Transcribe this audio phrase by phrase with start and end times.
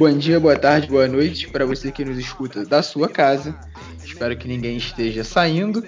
[0.00, 3.54] Bom dia, boa tarde, boa noite para você que nos escuta da sua casa.
[4.02, 5.84] Espero que ninguém esteja saindo,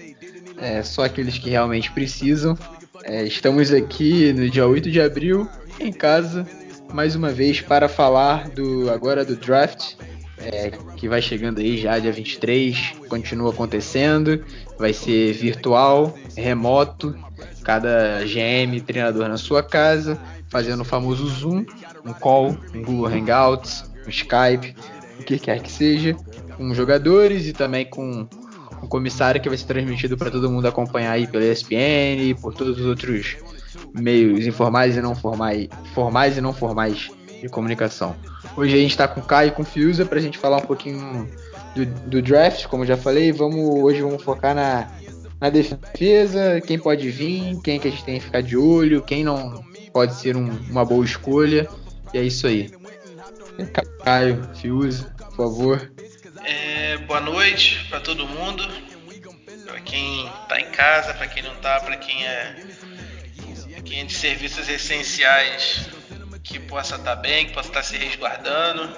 [0.58, 2.54] é, só aqueles que realmente precisam.
[3.04, 5.48] É, estamos aqui no dia 8 de abril,
[5.80, 6.46] em casa,
[6.92, 9.94] mais uma vez para falar do agora do draft,
[10.36, 14.44] é, que vai chegando aí já dia 23, continua acontecendo,
[14.78, 17.16] vai ser virtual, remoto,
[17.64, 20.20] cada GM treinador na sua casa,
[20.50, 21.64] fazendo o famoso Zoom,
[22.04, 24.74] um call, um Google Hangouts, um Skype,
[25.18, 26.16] o que quer que seja,
[26.56, 28.26] com jogadores e também com
[28.82, 32.78] um comissário que vai ser transmitido para todo mundo acompanhar aí pela ESPN, por todos
[32.78, 33.36] os outros
[33.94, 38.16] meios informais e não formais, formais e não formais de comunicação.
[38.56, 40.58] Hoje a gente está com o Caio e com o Fiuza para a gente falar
[40.58, 41.28] um pouquinho
[41.74, 43.32] do, do, draft, como já falei.
[43.32, 44.90] Vamos hoje vamos focar na,
[45.40, 49.24] na defesa, quem pode vir, quem que a gente tem que ficar de olho, quem
[49.24, 51.68] não pode ser um, uma boa escolha.
[52.12, 52.70] E é isso aí.
[54.02, 55.92] Caio, Fiuza, por favor.
[56.44, 58.66] É, boa noite para todo mundo,
[59.66, 62.56] para quem está em casa, para quem não está, para quem é,
[63.84, 65.88] quem é de serviços essenciais
[66.42, 68.96] que possa estar tá bem, que possa estar tá se resguardando,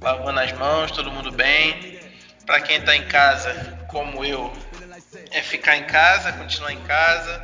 [0.00, 1.98] lavando as mãos, todo mundo bem.
[2.44, 4.52] Para quem está em casa, como eu,
[5.32, 7.42] é ficar em casa, continuar em casa.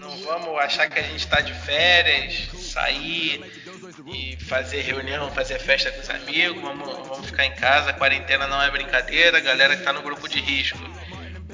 [0.00, 3.63] Não vamos achar que a gente está de férias, sair
[4.06, 6.60] e fazer reunião, fazer festa com os amigos.
[6.62, 7.90] Vamos, vamos ficar em casa.
[7.90, 9.38] A quarentena não é brincadeira.
[9.38, 10.78] A galera que está no grupo de risco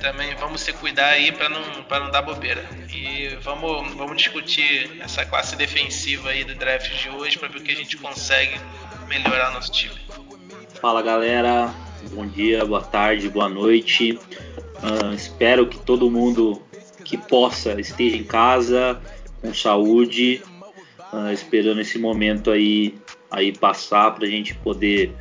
[0.01, 2.65] também vamos se cuidar aí para não, não dar bobeira.
[2.93, 7.63] E vamos, vamos discutir essa classe defensiva aí do draft de hoje para ver o
[7.63, 8.59] que a gente consegue
[9.07, 9.95] melhorar nosso time.
[10.81, 11.73] Fala galera,
[12.13, 14.19] bom dia, boa tarde, boa noite.
[14.83, 16.63] Uh, espero que todo mundo
[17.05, 19.01] que possa esteja em casa
[19.43, 20.43] com saúde,
[21.13, 22.95] uh, esperando esse momento aí,
[23.31, 25.13] aí passar para a gente poder,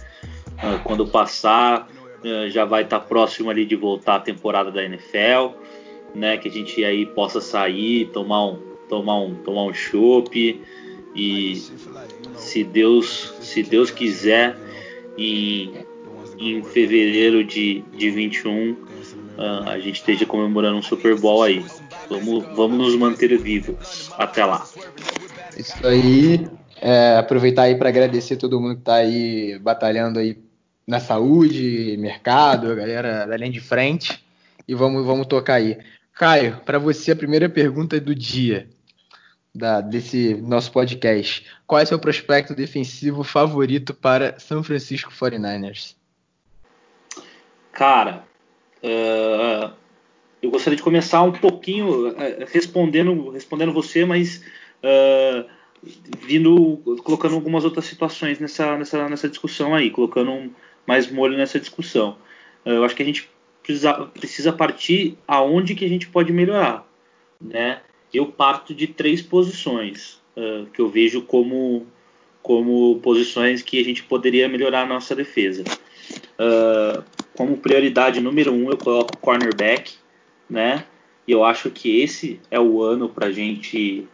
[0.58, 1.88] uh, quando passar,
[2.24, 5.56] uh, já vai estar tá próximo ali de voltar a temporada da NFL,
[6.16, 6.38] né?
[6.38, 10.62] Que a gente aí possa sair, tomar um, tomar um, tomar um chopp
[11.16, 11.56] e
[12.36, 14.56] se Deus, se Deus quiser,
[15.18, 15.74] em,
[16.38, 18.90] em fevereiro de, de 21
[19.66, 21.64] a gente esteja comemorando um Super Bowl aí.
[22.10, 24.68] Vamos, vamos nos manter vivos até lá.
[25.60, 26.48] Isso aí.
[26.82, 30.42] É, aproveitar aí para agradecer todo mundo que está aí batalhando aí
[30.88, 34.24] na saúde, mercado, a galera da linha de frente.
[34.66, 35.78] E vamos, vamos tocar aí.
[36.14, 38.70] Caio, para você a primeira pergunta do dia
[39.54, 41.46] da, desse nosso podcast.
[41.68, 45.96] Qual é seu prospecto defensivo favorito para São Francisco 49ers?
[47.74, 48.24] Cara,
[48.82, 49.74] uh,
[50.42, 52.16] eu gostaria de começar um pouquinho uh,
[52.50, 54.42] respondendo, respondendo você, mas
[54.84, 55.50] uh,
[56.20, 60.54] vindo colocando algumas outras situações nessa, nessa, nessa discussão aí, colocando
[60.86, 62.18] mais molho nessa discussão.
[62.66, 63.30] Uh, eu acho que a gente
[63.64, 66.88] precisa, precisa partir aonde que a gente pode melhorar,
[67.40, 67.82] né?
[68.14, 71.86] Eu parto de três posições uh, que eu vejo como
[72.42, 75.64] como posições que a gente poderia melhorar a nossa defesa.
[76.40, 77.04] Uh,
[77.36, 79.94] como prioridade número um, eu coloco cornerback,
[80.50, 80.86] né?
[81.28, 84.08] E eu acho que esse é o ano para gente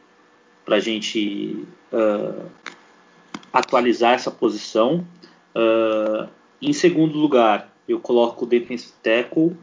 [0.66, 2.46] para a gente uh,
[3.54, 5.06] atualizar essa posição.
[5.56, 6.28] Uh,
[6.62, 9.56] em segundo lugar, eu coloco o defensive tackle.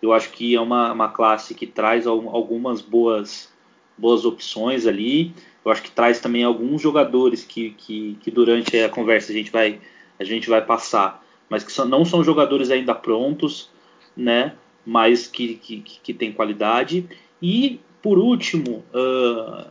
[0.00, 3.50] Eu acho que é uma, uma classe que traz algumas boas,
[3.96, 5.32] boas opções ali.
[5.64, 9.50] Eu acho que traz também alguns jogadores que, que, que durante a conversa a gente
[9.50, 9.80] vai,
[10.18, 13.70] a gente vai passar, mas que são, não são jogadores ainda prontos,
[14.16, 14.54] né?
[14.84, 17.08] mas que, que, que tem qualidade.
[17.40, 19.66] E, por último, uh,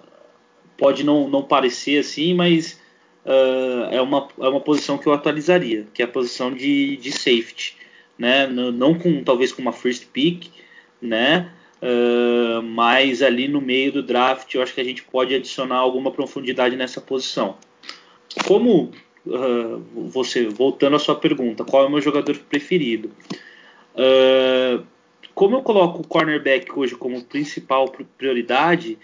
[0.81, 2.81] pode não, não parecer assim, mas
[3.23, 7.11] uh, é, uma, é uma posição que eu atualizaria, que é a posição de, de
[7.11, 7.77] safety,
[8.17, 8.47] né?
[8.47, 10.47] Não, com talvez com uma first pick,
[10.99, 11.51] né?
[11.83, 16.09] Uh, mas ali no meio do draft eu acho que a gente pode adicionar alguma
[16.09, 17.57] profundidade nessa posição.
[18.47, 18.91] Como
[19.27, 23.11] uh, você voltando à sua pergunta, qual é o meu jogador preferido?
[23.93, 24.83] Uh,
[25.35, 28.97] como eu coloco o cornerback hoje como principal prioridade,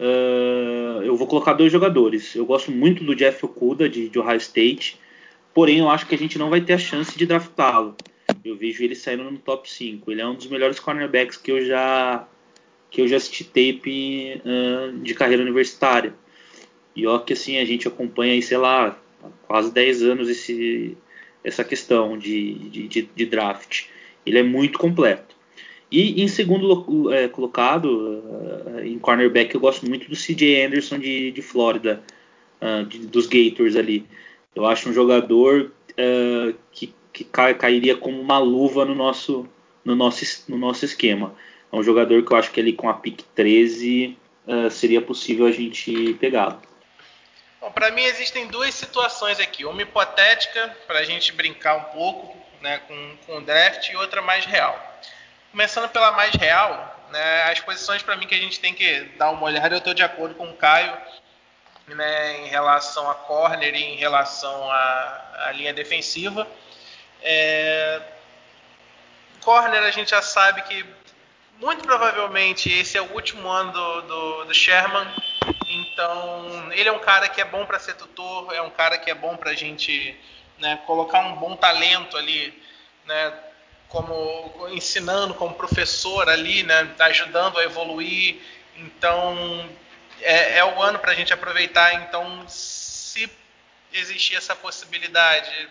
[0.00, 2.34] Uh, eu vou colocar dois jogadores.
[2.34, 4.98] Eu gosto muito do Jeff Okuda, de, de Ohio State,
[5.52, 7.94] porém eu acho que a gente não vai ter a chance de draftá-lo.
[8.42, 10.10] Eu vejo ele saindo no top 5.
[10.10, 12.26] Ele é um dos melhores cornerbacks que eu já
[12.90, 16.14] que eu já assisti tape uh, de carreira universitária.
[16.96, 18.98] E ó que assim, a gente acompanha aí, sei lá,
[19.46, 20.96] quase 10 anos esse,
[21.44, 23.84] essa questão de, de, de, de draft.
[24.24, 25.36] Ele é muito completo.
[25.90, 31.32] E em segundo é, colocado, uh, em cornerback, eu gosto muito do CJ Anderson de,
[31.32, 32.00] de Flórida,
[32.60, 34.06] uh, dos Gators ali.
[34.54, 39.48] Eu acho um jogador uh, que, que cai, cairia como uma luva no nosso,
[39.84, 41.34] no, nosso, no nosso esquema.
[41.72, 44.16] É um jogador que eu acho que ele com a pick 13
[44.72, 46.60] seria possível a gente pegá-lo.
[47.60, 49.64] Bom, para mim existem duas situações aqui.
[49.64, 54.20] Uma hipotética, para a gente brincar um pouco né, com, com o draft, e outra
[54.22, 54.90] mais real.
[55.50, 59.30] Começando pela mais real, né, as posições para mim que a gente tem que dar
[59.30, 60.96] uma olhada, eu estou de acordo com o Caio
[61.88, 66.46] né, em relação a corner e em relação à, linha defensiva.
[67.20, 68.00] É,
[69.40, 70.86] corner a gente já sabe que
[71.58, 75.06] muito provavelmente esse é o último ano do, do, do Sherman,
[75.68, 79.10] então ele é um cara que é bom para ser tutor, é um cara que
[79.10, 80.16] é bom para a gente
[80.58, 82.56] né, colocar um bom talento ali,
[83.04, 83.32] né,
[83.90, 88.40] como ensinando como professor ali, né, tá ajudando a evoluir.
[88.76, 89.68] Então
[90.20, 91.94] é, é o ano para a gente aproveitar.
[91.94, 93.30] Então, se
[93.92, 95.68] existir essa possibilidade,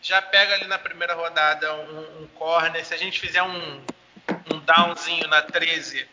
[0.00, 2.84] já pega ali na primeira rodada um, um corner.
[2.84, 3.82] Se a gente fizer um,
[4.52, 6.06] um downzinho na 13,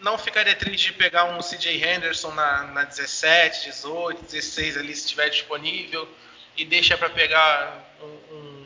[0.00, 5.02] não ficaria triste de pegar um CJ Henderson na, na 17, 18, 16 ali se
[5.02, 6.08] estiver disponível
[6.56, 8.59] e deixa para pegar um, um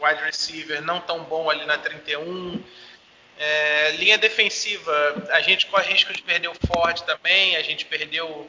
[0.00, 2.62] wide receiver não tão bom ali na 31.
[3.38, 4.92] É, linha defensiva,
[5.30, 8.48] a gente corre risco de perder o Ford também, a gente perdeu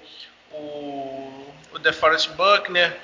[0.51, 2.97] o, o DeForest Buckner.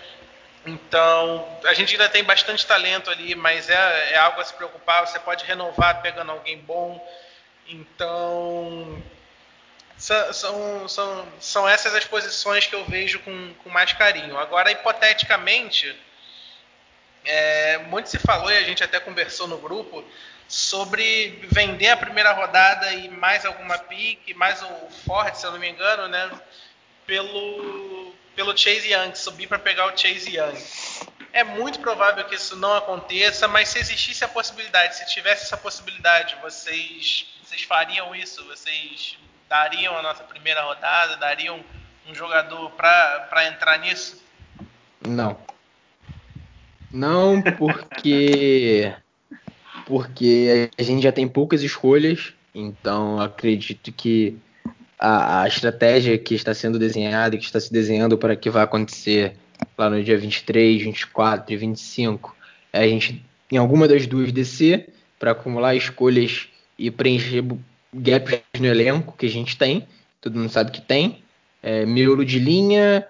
[0.66, 5.08] Então, a gente ainda tem bastante talento ali, mas é, é algo a se preocupar.
[5.08, 7.02] Você pode renovar pegando alguém bom.
[7.66, 9.02] Então,
[9.98, 14.38] são, são, são essas as posições que eu vejo com, com mais carinho.
[14.38, 15.96] Agora, hipoteticamente,
[17.28, 20.04] é, muito se falou e a gente até conversou no grupo
[20.48, 25.60] sobre vender a primeira rodada e mais alguma pique, mais o Ford, se eu não
[25.60, 26.32] me engano, né?
[27.06, 30.58] Pelo, pelo Chase Young, subir para pegar o Chase Young.
[31.34, 35.58] É muito provável que isso não aconteça, mas se existisse a possibilidade, se tivesse essa
[35.58, 38.44] possibilidade, vocês, vocês fariam isso?
[38.46, 39.18] Vocês
[39.50, 41.18] dariam a nossa primeira rodada?
[41.18, 41.64] Dariam
[42.08, 44.24] um jogador para entrar nisso?
[45.02, 45.38] Não.
[46.98, 48.92] Não, porque
[49.86, 54.36] porque a gente já tem poucas escolhas, então acredito que
[55.00, 58.64] a, a, estratégia que está sendo desenhada e que está se desenhando para que vai
[58.64, 59.36] acontecer
[59.78, 62.36] lá no dia 23, 24 e 25
[62.74, 64.90] é a gente em alguma das duas descer
[65.20, 66.48] para acumular escolhas
[66.80, 67.44] e preencher
[67.94, 69.88] gaps no elenco que a gente tem,
[70.20, 71.24] todo mundo sabe que tem,
[71.62, 73.06] é, miolo de linha,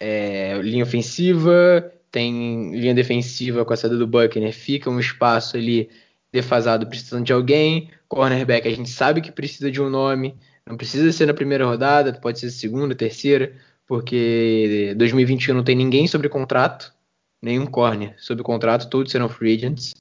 [0.00, 5.88] é, linha ofensiva tem linha defensiva com a saída do Buckner, fica um espaço ali
[6.32, 7.90] defasado precisando de alguém.
[8.08, 10.36] Cornerback, a gente sabe que precisa de um nome,
[10.66, 13.52] não precisa ser na primeira rodada, pode ser segunda, terceira,
[13.86, 16.92] porque 2021 não tem ninguém sobre contrato,
[17.40, 19.94] nenhum corner sobre contrato, todos serão free agents.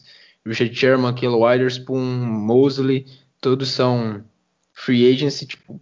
[0.44, 3.06] Richard Sherman, Kilo Witherspoon, Mosley,
[3.40, 4.24] todos são
[4.74, 5.80] free agents, tipo,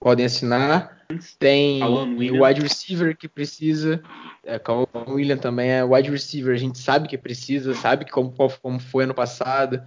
[0.00, 0.93] podem assinar.
[1.38, 4.02] Tem o wide receiver que precisa.
[4.44, 6.54] É, o William também é wide receiver.
[6.54, 9.82] A gente sabe que precisa, sabe como, como foi ano passado.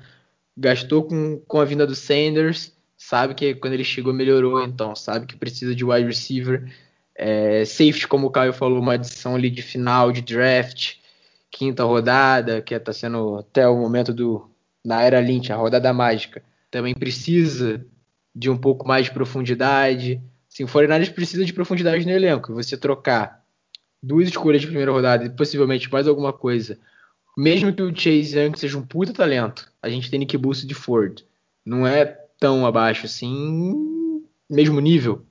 [0.56, 2.76] Gastou com, com a vinda do Sanders.
[2.96, 6.72] Sabe que quando ele chegou melhorou, então sabe que precisa de wide receiver.
[7.16, 10.96] É, safety, como o Caio falou, uma adição ali de final de draft,
[11.50, 14.50] quinta rodada, que está sendo até o momento do
[14.84, 16.42] na era Lynch, a rodada mágica.
[16.72, 17.86] Também precisa
[18.34, 20.22] de um pouco mais de profundidade.
[20.58, 22.52] Sim, o 49 precisa de profundidade no elenco.
[22.56, 23.44] Você trocar
[24.02, 26.80] duas escolhas de primeira rodada e possivelmente mais alguma coisa,
[27.38, 30.74] mesmo que o Chase Young seja um puta talento, a gente tem Nick Boost de
[30.74, 31.22] Ford.
[31.64, 32.06] Não é
[32.40, 35.24] tão abaixo assim, mesmo nível.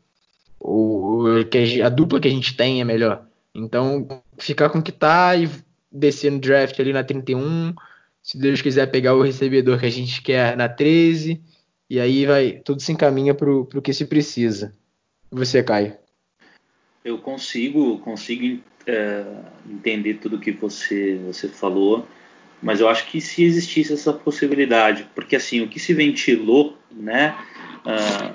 [1.85, 3.27] A dupla que a gente tem é melhor.
[3.53, 5.51] Então, ficar com o que tá e
[5.91, 7.75] descer no draft ali na 31.
[8.23, 11.43] Se Deus quiser pegar o recebedor que a gente quer na 13.
[11.91, 14.73] E aí vai, tudo se encaminha para o que se precisa.
[15.37, 15.93] Você, Caio?
[17.05, 19.23] Eu consigo, consigo é,
[19.69, 22.09] entender tudo que você, você falou,
[22.63, 27.37] mas eu acho que se existisse essa possibilidade, porque assim, o que se ventilou, né,
[27.85, 28.33] uh,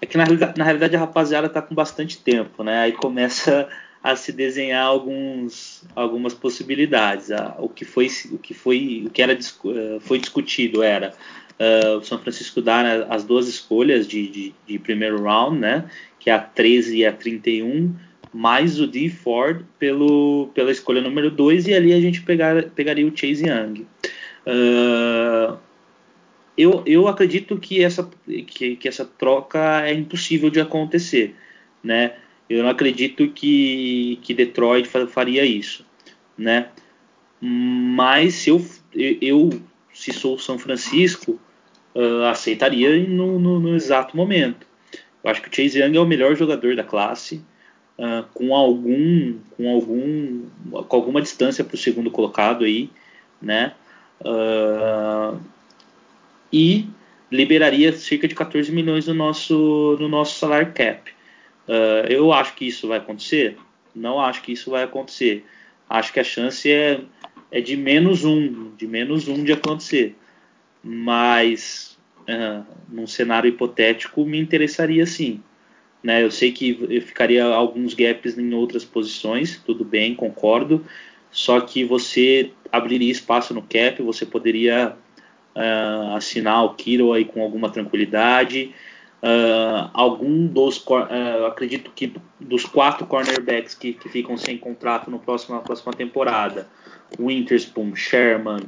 [0.00, 0.24] é que na
[0.56, 3.68] na realidade a rapaziada está com bastante tempo, né, aí começa
[4.02, 7.30] a se desenhar alguns, algumas possibilidades.
[7.30, 11.12] Ah, o que foi, o que foi, o que era eh, foi discutido era
[11.60, 15.84] uh, o São Francisco dar as duas escolhas de, de, de, primeiro round, né?
[16.20, 17.92] Que é a 13 e a 31,
[18.32, 23.04] mais o D Ford pelo, pela escolha número 2, e ali a gente pegar, pegaria
[23.04, 23.86] o Chase Young.
[24.46, 25.58] Uh,
[26.56, 28.08] eu, eu acredito que essa,
[28.46, 31.34] que, que essa troca é impossível de acontecer,
[31.82, 32.14] né?
[32.48, 35.86] Eu não acredito que, que Detroit faria isso,
[36.36, 36.68] né?
[37.40, 38.62] Mas se eu,
[38.94, 39.50] eu
[39.92, 41.40] se sou São Francisco,
[41.94, 44.66] uh, aceitaria no, no, no, exato momento.
[45.22, 47.42] Eu acho que o Chase Young é o melhor jogador da classe,
[47.98, 50.46] uh, com algum, com algum,
[50.88, 52.90] com alguma distância para o segundo colocado aí,
[53.40, 53.74] né?
[54.20, 55.38] Uh,
[56.52, 56.88] e
[57.30, 61.10] liberaria cerca de 14 milhões no nosso, no nosso salário cap.
[61.68, 63.56] Uh, eu acho que isso vai acontecer?
[63.94, 65.44] Não acho que isso vai acontecer.
[65.88, 67.00] Acho que a chance é,
[67.50, 70.16] é de menos um, de menos um de acontecer.
[70.82, 71.98] Mas
[72.88, 75.42] num cenário hipotético me interessaria sim.
[76.02, 76.22] Né?
[76.22, 80.84] Eu sei que ficaria alguns gaps em outras posições, tudo bem, concordo.
[81.30, 84.96] Só que você abriria espaço no cap, você poderia
[85.54, 88.74] uh, assinar o Kiro aí com alguma tranquilidade.
[89.22, 95.18] Uh, algum dos, uh, acredito que dos quatro cornerbacks que, que ficam sem contrato no
[95.18, 96.66] próximo, na próxima temporada,
[97.18, 98.62] Winterspoon, Sherman,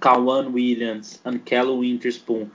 [0.00, 2.48] Kawan Williams, Ankello Winterspoon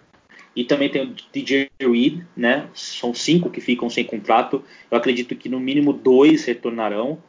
[0.56, 2.68] e também tem o DJ Reed, né?
[2.74, 4.64] São cinco que ficam sem contrato.
[4.90, 7.22] Eu acredito que no mínimo dois retornarão,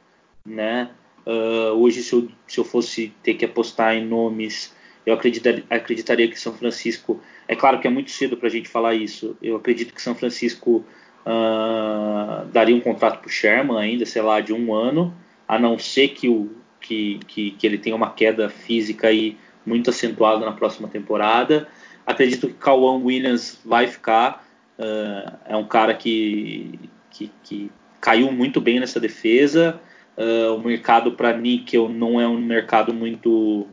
[0.45, 0.90] né?
[1.25, 6.28] Uh, hoje, se eu, se eu fosse ter que apostar em nomes eu acreditaria, acreditaria
[6.28, 7.21] que São Francisco.
[7.49, 9.37] É claro que é muito cedo para a gente falar isso.
[9.42, 10.85] Eu acredito que São Francisco
[11.26, 15.14] uh, daria um contrato para o Sherman ainda, sei lá, de um ano,
[15.47, 16.50] a não ser que, o,
[16.81, 21.69] que, que, que ele tenha uma queda física aí muito acentuada na próxima temporada.
[22.07, 24.47] Acredito que Kawan Williams vai ficar.
[24.78, 26.78] Uh, é um cara que,
[27.11, 29.81] que, que, caiu muito bem nessa defesa.
[30.16, 33.66] Uh, o mercado para níquel não é um mercado muito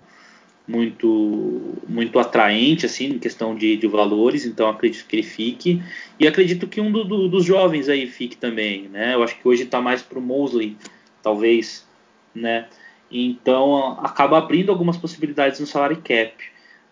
[0.70, 5.82] muito muito atraente assim em questão de, de, valores então acredito que ele fique
[6.20, 9.48] e acredito que um do, do, dos jovens aí fique também né eu acho que
[9.48, 10.78] hoje está mais para o Mosley
[11.24, 11.88] talvez
[12.36, 12.68] né
[13.12, 16.34] então acaba abrindo algumas possibilidades no salário cap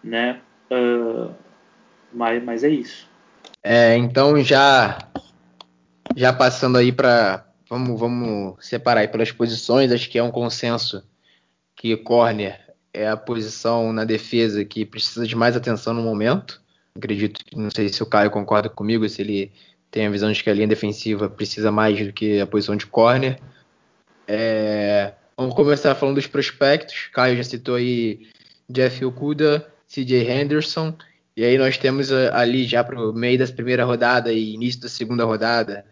[0.03, 1.33] né uh,
[2.13, 3.07] mas, mas é isso
[3.63, 4.97] é, então já
[6.15, 11.03] já passando aí para vamos vamos separar aí pelas posições acho que é um consenso
[11.75, 16.61] que corner é a posição na defesa que precisa de mais atenção no momento.
[16.95, 19.51] Acredito não sei se o Caio concorda comigo, se ele
[19.91, 22.87] tem a visão de que a linha defensiva precisa mais do que a posição de
[22.87, 23.39] corner.
[24.27, 27.09] É, vamos começar falando dos prospectos.
[27.13, 28.27] Caio já citou aí
[28.67, 30.97] Jeff Okuda, CJ Henderson.
[31.35, 34.89] E aí nós temos ali já para o meio da primeira rodada e início da
[34.89, 35.85] segunda rodada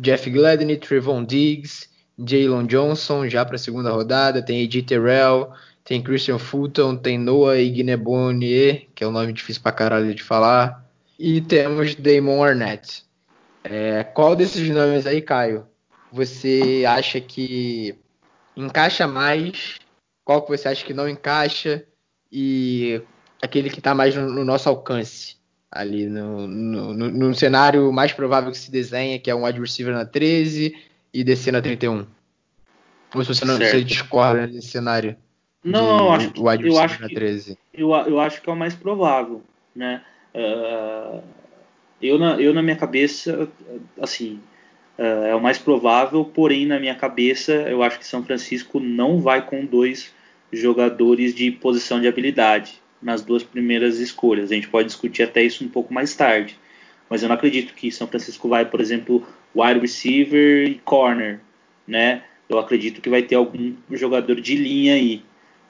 [0.00, 1.88] Jeff Gladney, Trevon Diggs,
[2.18, 4.42] Jalen Johnson já para a segunda rodada.
[4.42, 5.52] Tem AJ Terrell,
[5.84, 10.84] tem Christian Fulton, tem Noah Ignebonier, que é um nome difícil pra caralho de falar.
[11.18, 13.04] E temos Damon Arnett.
[13.64, 15.66] É, qual desses nomes aí, Caio,
[16.12, 17.94] você acha que
[18.56, 19.78] encaixa mais?
[20.24, 21.84] Qual que você acha que não encaixa?
[22.30, 23.00] E
[23.42, 25.36] aquele que está mais no, no, nosso alcance?
[25.70, 29.94] Ali no, no, no, cenário mais provável que se desenha, que é um wide receiver
[29.94, 30.74] na 13
[31.12, 32.06] e descer na 31.
[33.14, 35.16] Ou se você não você discorda nesse cenário?
[35.62, 36.32] Não, eu acho,
[36.66, 37.58] eu acho que 13.
[37.74, 39.42] Eu, eu acho que é o mais provável,
[39.74, 40.02] né?
[40.34, 41.22] Uh,
[42.00, 43.48] eu, na, eu na minha cabeça,
[44.00, 44.40] assim,
[44.98, 49.20] uh, é o mais provável, porém na minha cabeça eu acho que São Francisco não
[49.20, 50.14] vai com dois
[50.52, 54.50] jogadores de posição de habilidade nas duas primeiras escolhas.
[54.50, 56.58] A gente pode discutir até isso um pouco mais tarde,
[57.08, 61.40] mas eu não acredito que São Francisco vai, por exemplo, wide receiver e corner,
[61.86, 62.22] né?
[62.48, 65.22] Eu acredito que vai ter algum jogador de linha aí.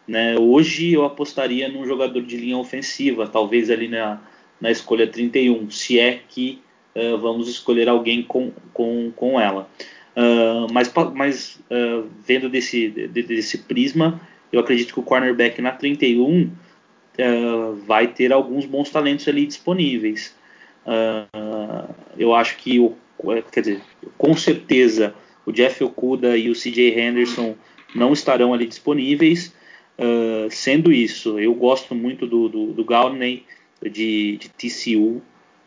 [0.07, 0.39] Né?
[0.39, 4.21] Hoje eu apostaria num jogador de linha ofensiva, talvez ali na,
[4.61, 6.61] na escolha 31, se é que
[6.97, 9.69] uh, vamos escolher alguém com, com, com ela.
[10.17, 16.51] Uh, mas mas uh, vendo desse, desse prisma, eu acredito que o cornerback na 31
[17.87, 20.35] vai ter alguns bons talentos ali disponíveis.
[22.19, 22.95] eu acho que, o,
[23.51, 23.81] quer dizer,
[24.19, 25.15] com certeza
[25.47, 27.57] o Jeff Okuda e o CJ Henderson
[27.95, 29.55] não estarão ali disponíveis.
[29.99, 33.45] Uh, sendo isso, eu gosto muito do, do, do Gaudney
[33.83, 35.23] de, de, TCU,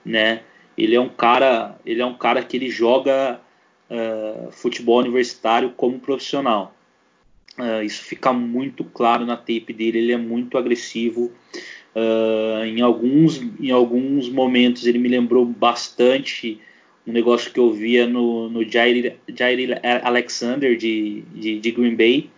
[0.06, 0.42] né?
[0.82, 3.40] Ele é um cara, ele é um cara que ele joga
[3.90, 6.76] uh, futebol universitário como profissional.
[7.58, 10.00] Uh, isso fica muito claro na tape dele.
[10.00, 11.32] Ele é muito agressivo.
[12.66, 16.62] em alguns, em alguns momentos ele me lembrou bastante
[17.06, 22.30] um negócio que eu via no, no Jair, Jair Alexander de, de, de Green Bay,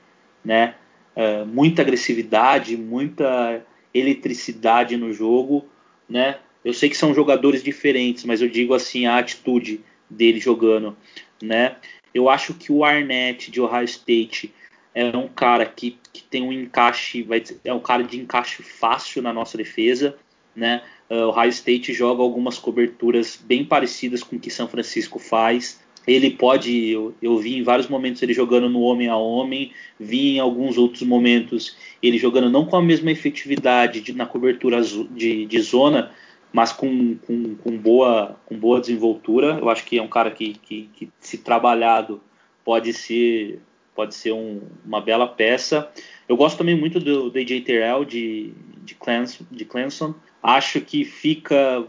[0.44, 0.74] né?
[1.16, 3.62] uh, muita agressividade, muita
[3.94, 5.66] eletricidade no jogo,
[6.08, 6.38] né?
[6.64, 10.96] Eu sei que são jogadores diferentes, mas eu digo assim a atitude dele jogando,
[11.42, 11.76] né?
[12.14, 14.54] Eu acho que o Arnett de Ohio State
[14.94, 19.22] é um cara que, que tem um encaixe, vai, é um cara de encaixe fácil
[19.22, 20.16] na nossa defesa,
[20.56, 20.84] né?
[21.10, 25.80] Uh, o Ohio State joga algumas coberturas bem parecidas com o que São Francisco faz.
[26.06, 30.36] Ele pode, eu, eu, vi em vários momentos ele jogando no homem a homem, vi
[30.36, 35.46] em alguns outros momentos ele jogando não com a mesma efetividade de, na cobertura de,
[35.46, 36.12] de zona,
[36.54, 39.58] mas com, com, com, boa, com boa desenvoltura.
[39.60, 42.22] Eu acho que é um cara que, que, que se trabalhado,
[42.64, 43.62] pode ser,
[43.96, 45.90] pode ser um, uma bela peça.
[46.28, 48.54] Eu gosto também muito do, do AJ Terrell de,
[48.84, 50.14] de, Clemson, de Clemson.
[50.44, 51.84] Acho que fica,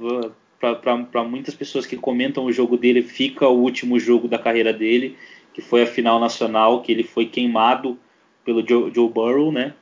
[0.60, 5.16] para muitas pessoas que comentam o jogo dele, fica o último jogo da carreira dele,
[5.52, 7.98] que foi a final nacional, que ele foi queimado
[8.44, 9.74] pelo Joe, Joe Burrow, né?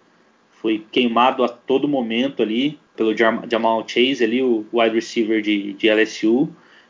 [0.50, 5.90] Foi queimado a todo momento ali pelo Jamal Chase, ali, o wide receiver de, de
[5.90, 6.48] LSU.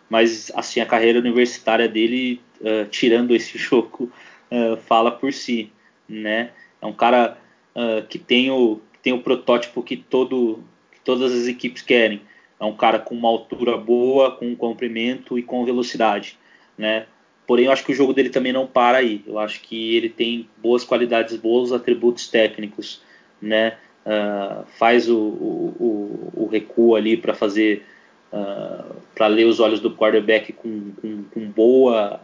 [0.09, 4.11] Mas, assim, a carreira universitária dele, uh, tirando esse jogo,
[4.51, 5.73] uh, fala por si,
[6.09, 6.51] né?
[6.83, 7.39] É um cara
[7.75, 12.23] uh, que tem o, tem o protótipo que, todo, que todas as equipes querem.
[12.59, 16.39] É um cara com uma altura boa, com um comprimento e com velocidade,
[16.77, 17.07] né?
[17.47, 19.25] Porém, eu acho que o jogo dele também não para aí.
[19.27, 23.03] Eu acho que ele tem boas qualidades, bons atributos técnicos,
[23.41, 23.77] né?
[24.05, 27.85] Uh, faz o, o, o, recuo ali para fazer
[28.33, 32.19] uh, para ler os olhos do quarterback com, com, com, boa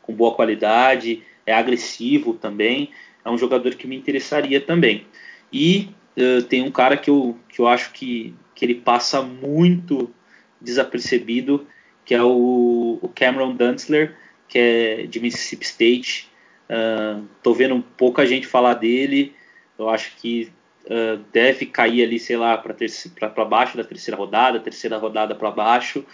[0.00, 2.90] com boa qualidade é agressivo também
[3.24, 5.06] é um jogador que me interessaria também.
[5.52, 10.12] E uh, tem um cara que eu, que eu acho que, que ele passa muito
[10.60, 11.66] desapercebido
[12.04, 14.14] que é o, o Cameron Dunstler
[14.46, 16.30] que é de Mississippi State.
[16.68, 19.34] Uh, tô vendo pouca gente falar dele
[19.78, 20.52] eu acho que
[20.84, 26.04] uh, deve cair ali, sei lá, para baixo da terceira rodada, terceira rodada para baixo.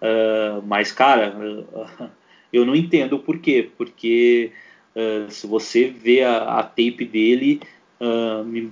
[0.00, 2.10] Uh, mas, cara, uh,
[2.52, 3.70] eu não entendo o porquê.
[3.76, 4.52] Porque
[5.28, 7.60] se você vê a, a tape dele,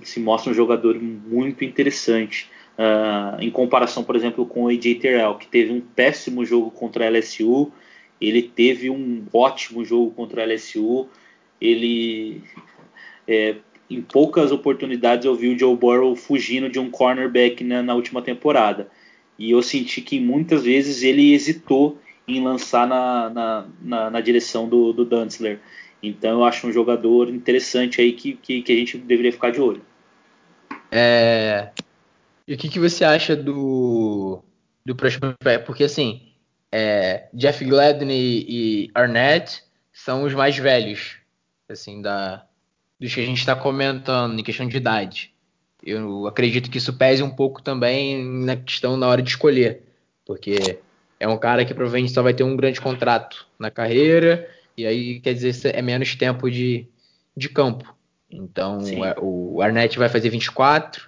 [0.01, 2.49] se mostra um jogador muito interessante.
[3.39, 7.09] em comparação, por exemplo, com o AJ Terrell, que teve um péssimo jogo contra a
[7.11, 7.71] LSU,
[8.19, 11.07] ele teve um ótimo jogo contra a LSU.
[11.61, 12.41] Ele
[13.27, 13.55] é,
[13.89, 18.21] em poucas oportunidades eu vi o Joe Burrow fugindo de um cornerback na, na última
[18.21, 18.87] temporada.
[19.37, 24.67] E eu senti que muitas vezes ele hesitou em lançar na, na, na, na direção
[24.67, 25.59] do, do Duntzler.
[26.01, 29.61] Então eu acho um jogador interessante aí que, que, que a gente deveria ficar de
[29.61, 29.81] olho.
[30.91, 31.69] É...
[32.47, 34.43] E o que, que você acha do,
[34.85, 35.33] do próximo
[35.65, 36.21] Porque assim,
[36.71, 41.17] é, Jeff Gladden e, e Arnett são os mais velhos
[41.67, 42.45] assim da,
[43.05, 45.31] dos que a gente está comentando em questão de idade.
[45.83, 49.83] Eu acredito que isso pese um pouco também na questão na hora de escolher,
[50.25, 50.79] porque
[51.19, 55.19] é um cara que provavelmente só vai ter um grande contrato na carreira, e aí
[55.19, 56.87] quer dizer é menos tempo de,
[57.37, 57.95] de campo.
[58.29, 61.07] Então é, o Arnett vai fazer 24,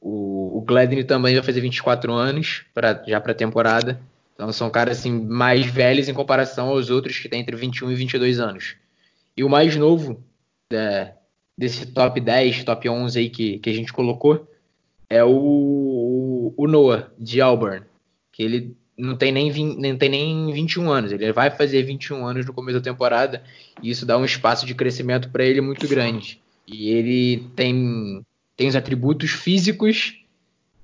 [0.00, 4.00] o, o Gladney também vai fazer 24 anos pra, já para a temporada.
[4.34, 7.94] Então são caras assim mais velhos em comparação aos outros que têm entre 21 e
[7.94, 8.76] 22 anos.
[9.36, 10.22] E o mais novo
[10.72, 11.12] é,
[11.56, 14.46] desse top 10, top 11 aí que, que a gente colocou,
[15.08, 17.82] é o, o Noah, de Auburn,
[18.32, 22.26] que ele não tem, nem 20, não tem nem 21 anos, ele vai fazer 21
[22.26, 23.42] anos no começo da temporada,
[23.82, 26.40] e isso dá um espaço de crescimento para ele muito grande.
[26.66, 28.24] E ele tem,
[28.56, 30.18] tem os atributos físicos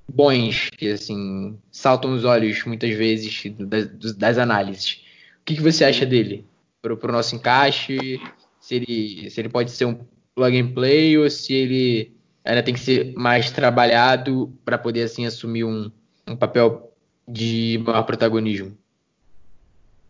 [0.09, 5.01] bons, que assim, saltam os olhos muitas vezes das, das análises.
[5.41, 6.45] O que, que você acha dele?
[6.81, 8.21] Para o nosso encaixe,
[8.61, 9.99] se ele, se ele pode ser um
[10.35, 12.13] plug and play ou se ele
[12.45, 15.91] ainda tem que ser mais trabalhado para poder assim assumir um,
[16.27, 16.93] um papel
[17.27, 18.77] de maior protagonismo.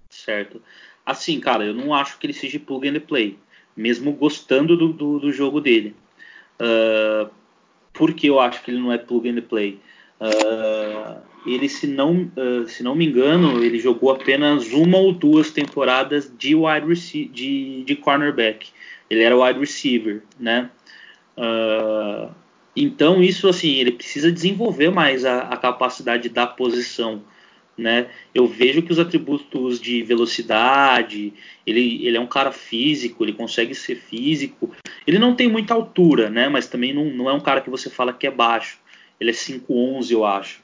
[0.08, 0.62] Certo.
[1.04, 3.38] Assim, cara, eu não acho que ele seja plug and play,
[3.76, 5.94] mesmo gostando do, do, do jogo dele.
[6.61, 7.30] Uh,
[7.92, 9.80] por que eu acho que ele não é plug and play?
[10.20, 15.50] Uh, ele, se não, uh, se não me engano, ele jogou apenas uma ou duas
[15.50, 18.70] temporadas de wide de, de cornerback
[19.12, 20.70] ele era wide receiver, né?
[21.37, 22.31] Uh,
[22.75, 27.22] então isso assim, ele precisa desenvolver mais a, a, capacidade da posição,
[27.77, 28.07] né?
[28.35, 31.35] Eu vejo que os atributos de velocidade,
[31.66, 34.70] ele, ele é um cara físico, ele consegue ser físico.
[35.07, 36.48] Ele não tem muita altura, né?
[36.48, 38.79] Mas também não, não é um cara que você fala que é baixo.
[39.20, 40.62] Ele é 5'11", eu acho.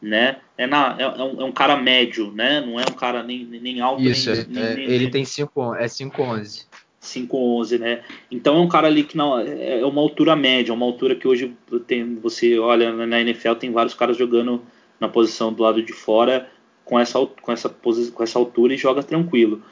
[0.00, 0.38] Né?
[0.56, 2.62] É, na, é, é, um, é um cara médio, né?
[2.62, 4.02] Não é um cara nem, nem alto.
[4.02, 5.10] Isso, nem, é, nem, ele nem...
[5.10, 6.69] tem 5, é 5'11".
[7.00, 8.02] 5'11", né?
[8.30, 11.26] Então é um cara ali que não é, é uma altura média, uma altura que
[11.26, 14.62] hoje tem, você olha na NFL tem vários caras jogando
[14.98, 16.48] na posição do lado de fora
[16.84, 19.62] com essa, com essa, com essa altura e joga tranquilo.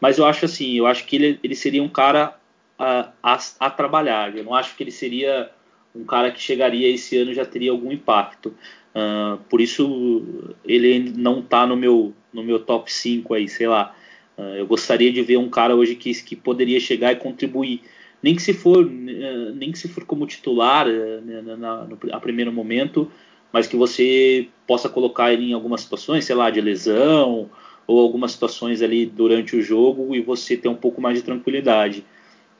[0.00, 2.36] Mas eu acho assim, eu acho que ele, ele seria um cara
[2.78, 4.36] a, a, a trabalhar.
[4.36, 5.50] Eu não acho que ele seria
[5.94, 8.54] um cara que chegaria esse ano já teria algum impacto.
[8.94, 10.22] Uh, por isso
[10.64, 13.94] ele não está no meu, no meu top 5 aí, sei lá.
[14.36, 17.82] Uh, eu gostaria de ver um cara hoje que, que poderia chegar e contribuir.
[18.22, 21.98] Nem que se for, uh, nem que se for como titular né, na, na, no
[22.12, 23.10] a primeiro momento,
[23.52, 27.50] mas que você possa colocar ele em algumas situações, sei lá, de lesão
[27.86, 32.04] ou algumas situações ali durante o jogo e você ter um pouco mais de tranquilidade.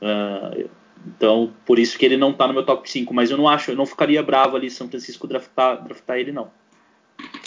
[0.00, 0.68] Uh,
[1.06, 3.70] então, por isso que ele não está no meu top 5, mas eu não acho,
[3.70, 6.50] eu não ficaria bravo ali São Francisco draftar, draftar ele não.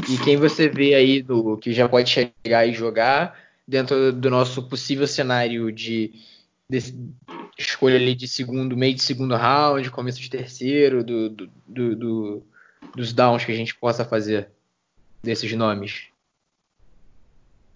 [0.10, 3.38] E quem você vê aí do que já pode chegar e jogar
[3.70, 6.12] dentro do nosso possível cenário de,
[6.68, 6.80] de
[7.56, 12.44] escolha ali de segundo, meio de segundo round, começo de terceiro, do, do, do, do
[12.96, 14.50] dos downs que a gente possa fazer
[15.22, 16.08] desses nomes?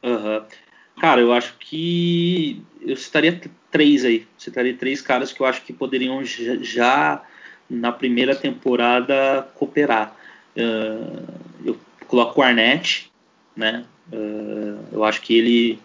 [0.01, 0.43] Uhum.
[0.99, 4.27] Cara, eu acho que eu citaria três aí.
[4.35, 7.23] Citaria três caras que eu acho que poderiam já
[7.69, 10.15] na primeira temporada cooperar.
[10.57, 13.11] Uh, eu coloco o Arnett,
[13.55, 13.85] né?
[14.11, 15.79] Uh, eu acho que ele,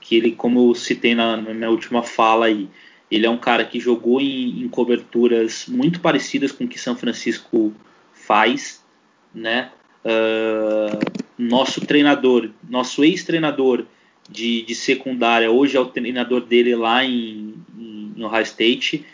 [0.00, 2.68] que ele, como eu citei na, na, minha última fala aí,
[3.10, 6.96] ele é um cara que jogou em, em coberturas muito parecidas com o que São
[6.96, 7.72] Francisco
[8.12, 8.82] faz,
[9.34, 9.70] né?
[10.04, 10.98] Uh,
[11.36, 13.84] nosso treinador, nosso ex-treinador
[14.28, 19.04] de, de, secundária, hoje é o treinador dele lá em, em Ohio State.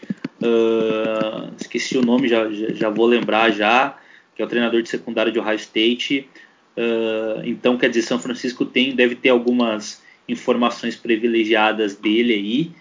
[0.40, 3.96] Uh, esqueci o nome, já, já, já, vou lembrar já,
[4.34, 6.28] que é o treinador de secundária de Ohio State.
[6.76, 12.72] Uh, então, quer dizer, São Francisco tem, deve ter algumas informações privilegiadas dele aí,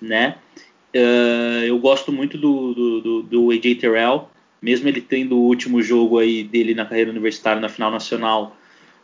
[0.00, 0.36] né?
[0.94, 4.28] Uh, eu gosto muito do, do, do, do AJ Terrell,
[4.60, 8.56] mesmo ele tendo o último jogo aí dele na carreira universitária na final nacional,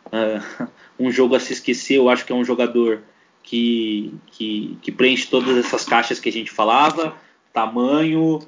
[0.07, 0.67] uh,
[0.99, 3.03] um jogo a se esquecer, eu acho que é um jogador
[3.41, 7.15] que, que, que preenche todas essas caixas que a gente falava,
[7.53, 8.39] tamanho,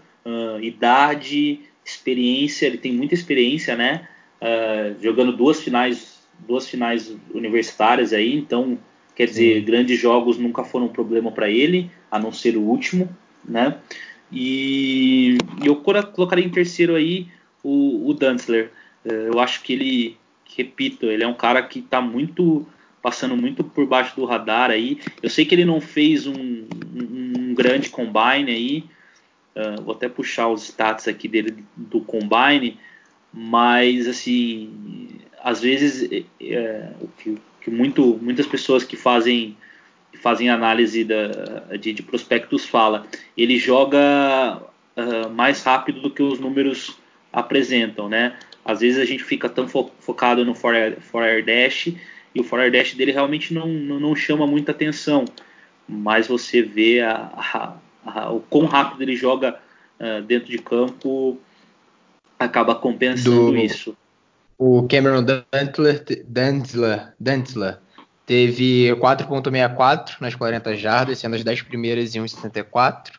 [0.62, 4.08] idade, experiência, ele tem muita experiência, né?
[4.42, 8.78] Uh, jogando duas finais, duas finais universitárias aí, então
[9.16, 9.66] quer dizer, Sim.
[9.66, 13.10] grandes jogos nunca foram um problema para ele, a não ser o último,
[13.44, 13.78] né?
[14.32, 17.28] E, eu colocaria em terceiro aí
[17.64, 18.72] o, o Dantzler.
[19.04, 20.18] É, eu acho que ele,
[20.56, 22.66] repito, ele é um cara que está muito
[23.02, 25.00] passando muito por baixo do radar aí.
[25.24, 28.84] Eu sei que ele não fez um, um, um grande combine aí.
[29.56, 32.78] Uh, vou até puxar os stats aqui dele do combine,
[33.40, 39.56] mas assim, às vezes é, é o que, que muito, muitas pessoas que fazem
[40.24, 43.06] fazem análise da, de, de, prospectos fala,
[43.38, 44.64] ele joga
[44.96, 46.98] uh, mais rápido do que os números
[47.32, 48.36] apresentam, né?
[48.66, 51.94] Às vezes a gente fica tão fo focado no Fire, Fire Dash
[52.34, 55.26] e o Fire Dash dele realmente não, não, não chama muita atenção,
[55.88, 57.74] mas você vê a, a,
[58.04, 59.60] a, o quão rápido ele joga
[60.00, 61.38] uh, dentro de campo
[62.40, 63.98] acaba compensando do, isso.
[64.58, 66.04] O Cameron Dantler
[68.26, 73.14] Teve 4.64 nas 40 jardas, sendo as 10 primeiras em 1,64.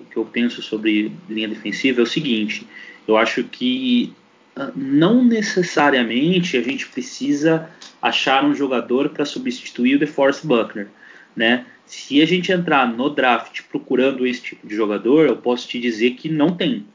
[0.10, 2.66] que eu penso sobre linha defensiva é o seguinte:
[3.08, 4.14] eu acho que
[4.56, 7.70] ah, não necessariamente a gente precisa
[8.02, 10.88] achar um jogador para substituir o DeForest Buckner.
[11.36, 11.66] né?
[11.86, 16.12] Se a gente entrar no draft procurando esse tipo de jogador, eu posso te dizer
[16.12, 16.86] que não tem.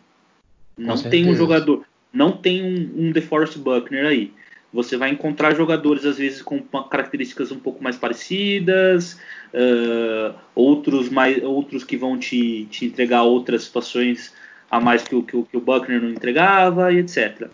[0.77, 4.33] Não tem um jogador, não tem um, um DeForest Buckner aí.
[4.73, 9.19] Você vai encontrar jogadores às vezes com características um pouco mais parecidas,
[9.55, 14.35] uh, outros mais, outros que vão te, te entregar outras situações
[14.71, 17.49] a mais que o, que o, que o Buckner não entregava e etc.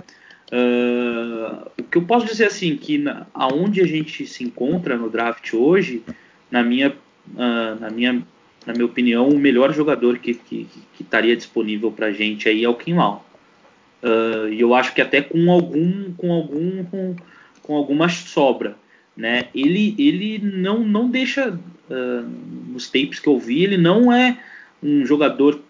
[0.53, 5.09] Uh, o que eu posso dizer assim que na, aonde a gente se encontra no
[5.09, 6.03] draft hoje,
[6.51, 8.23] na minha, uh, na minha,
[8.66, 12.64] na minha opinião, o melhor jogador que, que, que estaria disponível para a gente aí
[12.64, 13.27] é o Kim Lau.
[14.03, 17.16] Uh, e eu acho que até com algum, com algum, com,
[17.62, 18.77] com alguma sobra,
[19.16, 19.48] né?
[19.55, 21.59] Ele, ele não, não deixa
[22.68, 24.38] nos tapes que eu vi, ele não é
[24.83, 25.61] um jogador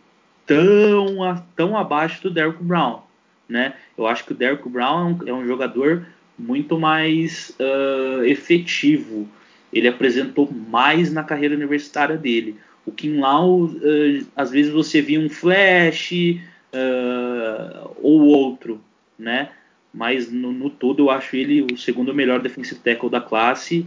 [0.47, 3.01] tão, tão abaixo do Derrick Brown,
[3.49, 3.75] né?
[3.97, 6.07] Eu acho que o Derrick Brown é um, jogador
[6.39, 9.29] muito mais uh, efetivo.
[9.73, 12.57] Ele apresentou mais na carreira universitária dele.
[12.85, 18.81] O Kim Lau, uh, às vezes você via um flash uh, ou outro,
[19.19, 19.51] né?
[19.95, 23.87] Mas no, no, todo eu acho ele o segundo melhor defensive tackle da classe.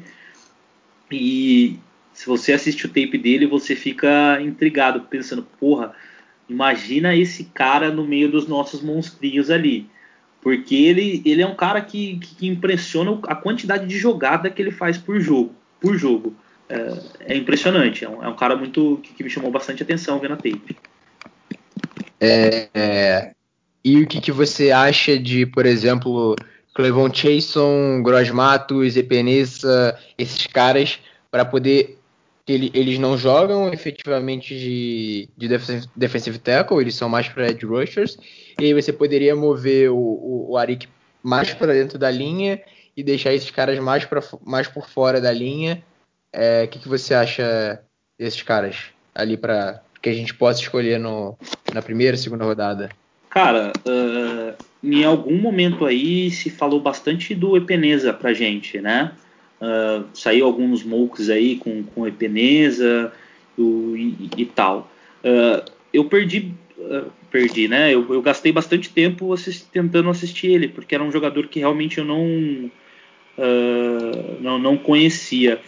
[1.11, 1.77] E
[2.13, 5.93] se você assiste o tape dele, você fica intrigado, pensando, porra,
[6.47, 9.89] Imagina esse cara no meio dos nossos monstrinhos ali.
[10.41, 14.71] Porque ele, ele é um cara que, que impressiona a quantidade de jogada que ele
[14.71, 15.55] faz por jogo.
[15.79, 16.35] Por jogo.
[16.69, 18.03] É, é impressionante.
[18.05, 20.75] É um, é um, cara muito que, que, me chamou bastante atenção vendo a tape.
[22.19, 23.31] É, é,
[23.83, 26.35] e o que, que você acha de, por exemplo,
[26.73, 30.99] Clevon Chason, Gros Matos, Epenesa, esses caras,
[31.29, 31.97] para poder
[32.47, 37.65] ele, eles não jogam efetivamente de, de defensive, defensive tackle, eles são mais para edge
[37.65, 38.17] rushers,
[38.59, 40.87] e aí você poderia mover o, o, o Arik
[41.23, 42.61] mais para dentro da linha
[42.95, 45.83] e deixar esses caras mais, pra, mais por fora da linha.
[46.35, 47.81] O é, que, que você acha
[48.19, 48.75] desses caras
[49.13, 51.37] ali para que a gente possa escolher no,
[51.73, 52.89] na primeira, segunda rodada?
[53.29, 59.13] Cara, uh, em algum momento aí se falou bastante do Epeneza pra gente, né?
[59.61, 63.13] Uh, saiu alguns mocks aí com, com Epeneza
[63.57, 64.91] e, e, tal.
[65.23, 66.51] Uh, eu perdi,
[67.31, 67.93] perdi, né?
[67.93, 71.97] Eu, eu, gastei bastante tempo assist, tentando assistir ele, porque era um jogador que realmente
[71.97, 72.69] eu não,
[74.41, 75.61] não, não conhecia.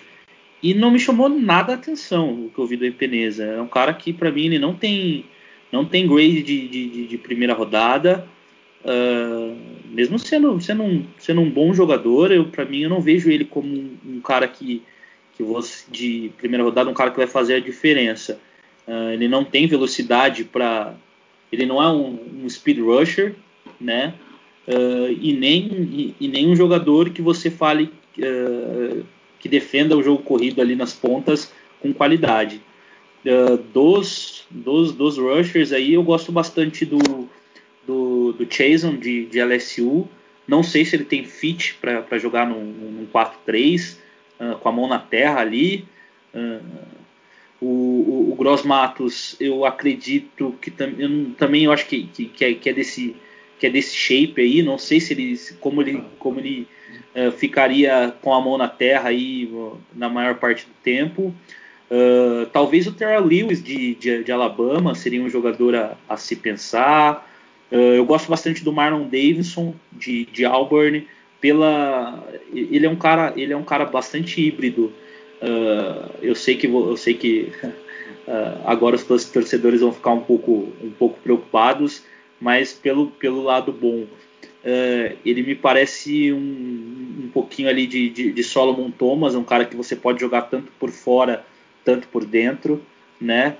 [0.61, 3.43] E não me chamou nada a atenção o que eu vi do Epeneza.
[3.43, 5.25] É um cara que, para mim, ele não tem,
[5.71, 8.27] não tem grade de, de, de primeira rodada.
[8.83, 9.55] Uh,
[9.89, 13.43] mesmo sendo, sendo, um, sendo um bom jogador, eu para mim eu não vejo ele
[13.43, 14.81] como um, um, cara que,
[15.35, 18.39] que você, de primeira rodada, um cara que vai fazer a diferença.
[18.87, 20.95] Uh, ele não tem velocidade para.
[21.51, 23.35] Ele não é um, um speed rusher,
[23.79, 24.13] né?
[24.67, 27.89] Uh, e, nem, e, e, nem um jogador que você fale
[29.47, 32.61] que defenda o jogo corrido ali nas pontas com qualidade.
[33.73, 37.29] dos, dos, dos rushers aí, eu gosto bastante do,
[37.85, 40.07] do, do Chason de, de LSU.
[40.47, 43.97] Não sei se ele tem fit para jogar num, num 4-3, uh,
[44.39, 45.85] ah, com a mão na terra ali.
[46.33, 46.61] Uh,
[47.59, 52.25] o, o, o Gross Matos, eu acredito que tam, eu, também eu acho que, que,
[52.25, 53.15] que, é, que, é, desse,
[53.59, 54.61] que é desse shape aí.
[54.61, 56.67] Não sei se ele, como ele, como ele
[57.15, 59.51] uh, ficaria com a mão na terra aí
[59.93, 61.33] na maior parte do tempo.
[61.89, 66.35] Uh, talvez o Terrell Lewis de, de, de, Alabama seria um jogador a, a se
[66.35, 67.25] pensar.
[67.71, 71.07] Uh, eu gosto bastante do Marlon Davidson de, de Auburn
[71.39, 74.91] pela ele é um cara ele é um cara bastante híbrido
[75.41, 77.51] uh, eu sei que eu sei que
[78.65, 82.03] agora os torcedores vão ficar um pouco um pouco preocupados
[82.39, 84.05] mas pelo pelo lado bom
[85.23, 89.75] ele me parece um, um pouquinho ali de, de, de Solomon Thomas um cara que
[89.75, 91.45] você pode jogar tanto por fora
[91.85, 92.81] tanto por dentro
[93.19, 93.55] né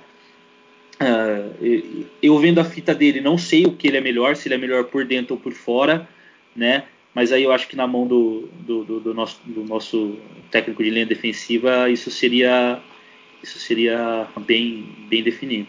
[1.00, 4.56] Uh, eu vendo a fita dele, não sei o que ele é melhor, se ele
[4.56, 6.08] é melhor por dentro ou por fora,
[6.56, 6.86] né?
[7.14, 10.18] Mas aí eu acho que na mão do, do, do, do nosso, do nosso
[10.50, 12.80] técnico de linha defensiva isso seria
[13.42, 15.68] isso seria bem, bem definido.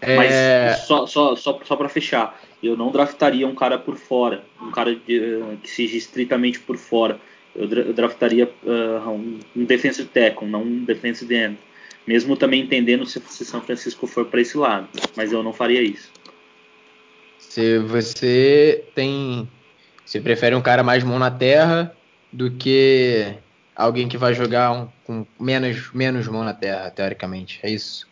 [0.00, 0.16] É...
[0.16, 4.70] Mas só, só, só, só para fechar, eu não draftaria um cara por fora, um
[4.70, 7.20] cara de, que seja estritamente por fora.
[7.54, 11.58] Eu, draftaria uh, um, um defensive tackle, não um defensive end
[12.06, 15.80] mesmo também entendendo se, se São Francisco for para esse lado, mas eu não faria
[15.80, 16.10] isso.
[17.38, 19.48] Se você tem,
[20.04, 21.94] você prefere um cara mais mão na terra
[22.32, 23.34] do que
[23.76, 28.09] alguém que vai jogar um, com menos menos mão na terra, teoricamente, é isso?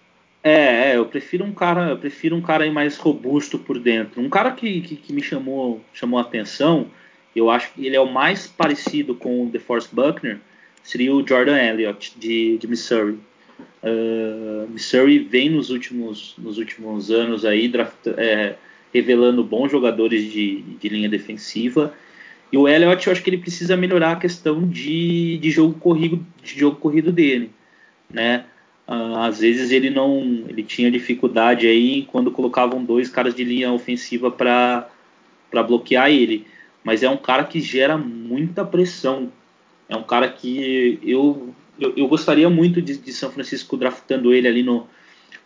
[0.48, 4.22] É, é, eu prefiro um cara, eu prefiro um cara mais robusto por dentro.
[4.22, 6.86] Um cara que, que, que, me chamou chamou a atenção,
[7.36, 10.38] eu acho que ele é o mais parecido com o DeForest Buckner,
[10.82, 13.18] seria o Jordan Elliott de, de Missouri.
[13.82, 18.54] Uh, Missouri vem nos últimos, nos últimos anos aí draft, é,
[18.92, 21.92] revelando bons jogadores de, de linha defensiva.
[22.50, 26.24] E o Elliott, eu acho que ele precisa melhorar a questão de, de jogo corrido,
[26.42, 27.50] de jogo corrido dele,
[28.10, 28.46] né?
[28.88, 33.72] Uh, às vezes ele não, ele tinha dificuldade aí quando colocavam dois caras de linha
[33.72, 34.88] ofensiva para
[35.50, 36.46] para bloquear ele,
[36.84, 39.32] mas é um cara que gera muita pressão.
[39.88, 44.48] É um cara que eu eu, eu gostaria muito de, de, São Francisco draftando ele
[44.48, 44.86] ali no,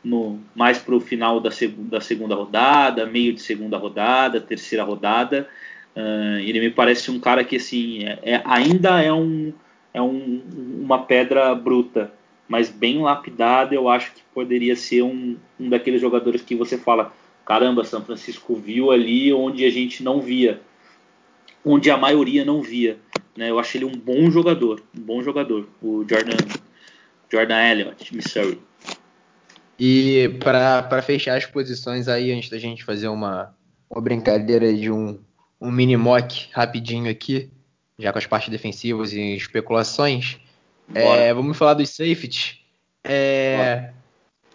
[0.03, 4.83] no mais para o final da, seg da segunda rodada, meio de segunda rodada, terceira
[4.83, 5.49] rodada.
[5.95, 9.53] Uh, ele me parece um cara que assim é, é, ainda é, um,
[9.93, 10.43] é um,
[10.81, 12.11] uma pedra bruta,
[12.53, 13.75] mas bem lapidada.
[13.75, 17.11] Eu acho que poderia ser um, um daqueles jogadores que você fala:
[17.47, 20.61] caramba, São Francisco viu ali onde a gente não via,
[21.65, 22.99] onde a maioria não via.
[23.35, 23.49] Né?
[23.49, 26.37] Eu acho ele um bom jogador, um bom jogador, o Jordan,
[27.33, 28.61] Jordan Elliott, Missouri.
[29.81, 33.57] E para fechar as posições aí, antes da gente fazer uma,
[33.89, 35.19] uma brincadeira de um,
[35.59, 37.51] um mini mock rapidinho aqui,
[37.99, 40.39] já com as partes defensivas e especulações,
[40.95, 42.59] é, vamos falar dos safeties.
[43.05, 43.91] É,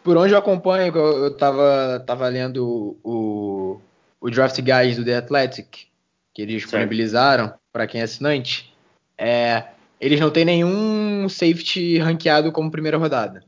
[0.03, 3.79] por onde eu acompanho, eu, eu tava, tava lendo o,
[4.21, 5.87] o Draft Guide do The Athletic,
[6.33, 8.73] que eles disponibilizaram para quem é assinante.
[9.17, 9.65] É,
[9.99, 13.43] eles não têm nenhum safety ranqueado como primeira rodada.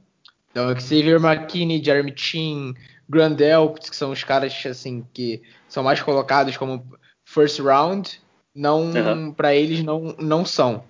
[0.51, 2.73] Então, Xavier McKinney, Jeremy Chin,
[3.07, 6.85] Grand Elks, que são os caras assim que são mais colocados como
[7.23, 8.19] first round,
[8.53, 9.31] não uhum.
[9.31, 10.83] para eles não, não são.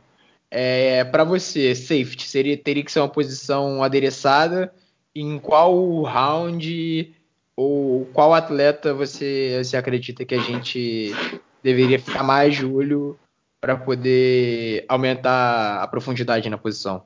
[0.51, 4.73] É, para você, safety seria teria que ser uma posição adereçada.
[5.15, 7.13] Em qual round
[7.55, 11.11] ou qual atleta você, você acredita que a gente
[11.61, 13.17] deveria ficar mais de olho
[13.59, 17.03] para poder aumentar a profundidade na posição?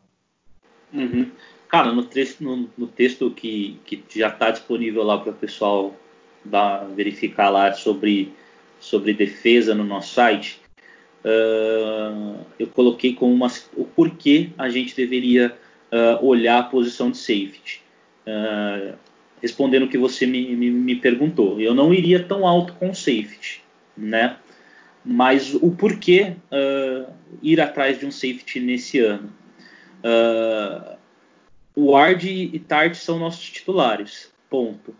[0.94, 1.32] Uhum.
[1.68, 2.08] Cara, no
[2.40, 5.96] no, no texto que, que já está disponível lá para o pessoal
[6.46, 8.32] dar, verificar lá sobre,
[8.80, 10.62] sobre defesa no nosso site,
[11.24, 15.56] uh, eu coloquei como uma, o porquê a gente deveria
[15.92, 17.82] uh, olhar a posição de safety.
[18.28, 18.96] Uh,
[19.42, 23.62] respondendo o que você me, me, me, perguntou, eu não iria tão alto com safety,
[23.98, 24.38] né?
[25.04, 26.38] Mas o porquê
[27.42, 29.30] ir atrás de um safety nesse ano?
[30.04, 30.98] Uh,
[31.76, 34.32] Ward e Tart são nossos titulares.
[34.50, 34.96] Ponto.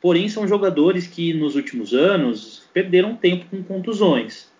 [0.00, 4.52] Porém, são jogadores que nos últimos anos perderam tempo com contusões.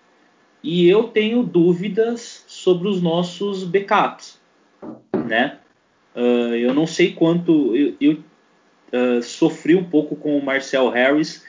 [0.64, 4.40] E eu tenho dúvidas sobre os nossos backups.
[5.12, 5.58] Né?
[6.16, 7.76] Uh, eu não sei quanto.
[7.76, 8.12] Eu, eu
[8.90, 11.44] uh, sofri um pouco com o Marcel Harris,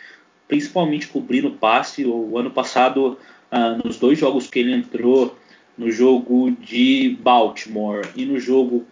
[0.49, 2.05] principalmente cobrindo passe.
[2.05, 3.17] O ano passado,
[3.49, 5.37] uh, nos dois jogos que ele entrou,
[5.77, 8.85] no jogo de Baltimore e no jogo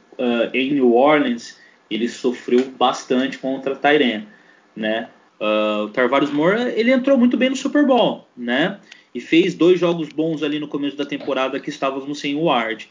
[0.54, 1.58] em New Orleans,
[1.90, 4.28] ele sofreu bastante contra Tyren,
[4.76, 5.10] né?
[5.40, 8.80] Uh, o Tarvaris Moore, ele entrou muito bem no Super Bowl, né?
[9.14, 12.90] E fez dois jogos bons ali no começo da temporada que estávamos sem o Ward.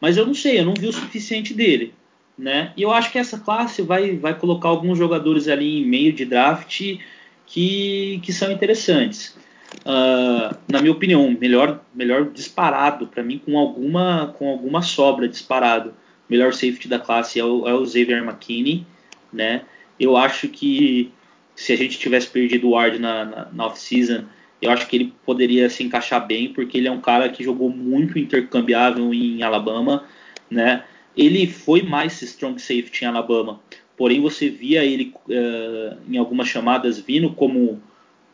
[0.00, 1.94] Mas eu não sei, eu não vi o suficiente dele,
[2.36, 2.72] né?
[2.76, 6.24] E eu acho que essa classe vai, vai colocar alguns jogadores ali em meio de
[6.24, 6.98] draft
[7.46, 9.36] que, que são interessantes.
[9.80, 15.92] Uh, na minha opinião, melhor, melhor disparado para mim com alguma com alguma sobra disparado
[16.28, 18.86] melhor safety da classe é o, é o Xavier McKinney,
[19.32, 19.62] né?
[19.98, 21.12] Eu acho que
[21.54, 24.24] se a gente tivesse perdido o Ward na, na, na off-season,
[24.60, 27.68] eu acho que ele poderia se encaixar bem, porque ele é um cara que jogou
[27.68, 30.04] muito intercambiável em Alabama,
[30.50, 30.84] né?
[31.16, 33.60] Ele foi mais strong safety em Alabama,
[33.96, 37.80] porém você via ele uh, em algumas chamadas vindo como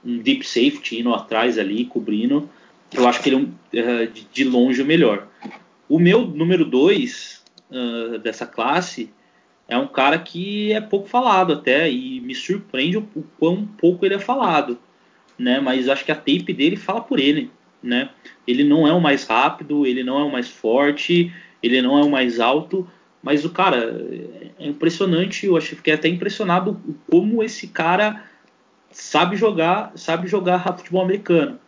[0.05, 2.49] um deep safety, indo atrás ali, cobrindo.
[2.93, 5.29] Eu acho que ele é uh, de, longe o melhor.
[5.89, 9.11] O meu número 2, uh, dessa classe
[9.71, 14.05] é um cara que é pouco falado até e me surpreende o, o quão pouco
[14.05, 14.77] ele é falado,
[15.39, 15.61] né?
[15.61, 17.51] Mas acho que a tape dele fala por ele,
[17.81, 18.11] né?
[18.47, 22.03] Ele não é o mais rápido, ele não é o mais forte, ele não é
[22.03, 22.87] o mais alto,
[23.23, 24.05] mas o cara
[24.59, 25.47] é impressionante.
[25.47, 28.25] Eu acho que fiquei até impressionado como esse cara
[28.91, 31.61] sabe jogar, sabe jogar futebol americano,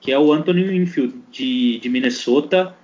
[0.00, 2.74] que é o Anthony Winfield de, de Minnesota.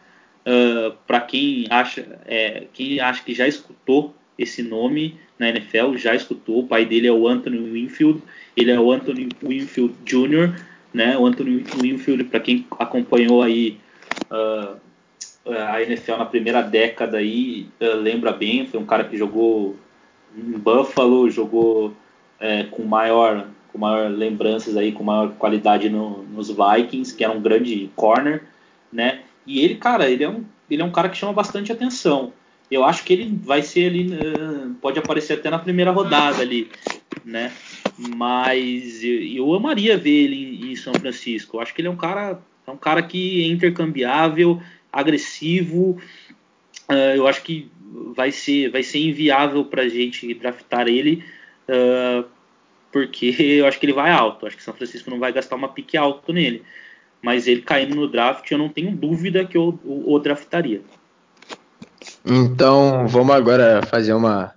[0.41, 6.14] Uh, para quem acha, é, quem acha que já escutou esse nome na NFL, já
[6.14, 6.61] escutou.
[6.61, 8.22] O pai dele é o Anthony Winfield,
[8.57, 10.59] ele é o Anthony Winfield Jr.,
[10.93, 11.16] né?
[11.16, 13.78] O Anthony Winfield, para quem acompanhou aí
[14.30, 14.76] uh,
[15.47, 19.76] a NFL na primeira década aí, uh, lembra bem, foi um cara que jogou
[20.36, 21.95] em Buffalo, jogou
[22.38, 27.32] é, com maior com maior lembranças aí, com maior qualidade no, nos Vikings, que era
[27.32, 28.43] um grande corner,
[28.93, 29.20] né?
[29.47, 32.32] E ele, cara, ele é um, ele é um cara que chama bastante atenção.
[32.71, 36.71] Eu acho que ele vai ser ali, uh, pode aparecer até na primeira rodada ali,
[37.25, 37.53] né?
[37.99, 41.57] Mas eu, amaria ver ele em São Francisco.
[41.57, 44.62] Eu acho que ele é um cara, é um cara que é intercambiável,
[44.93, 45.99] agressivo.
[46.89, 47.68] Uh, eu acho que
[48.14, 51.25] vai ser, vai ser inviável para a gente draftar ele,
[51.68, 52.25] uh,
[52.93, 54.45] porque eu acho que ele vai alto.
[54.45, 56.62] Eu acho que São Francisco não vai gastar uma pique alto nele.
[57.21, 60.83] Mas ele caindo no draft, eu não tenho dúvida que eu o draftaria.
[62.25, 64.55] Então, vamos agora fazer uma,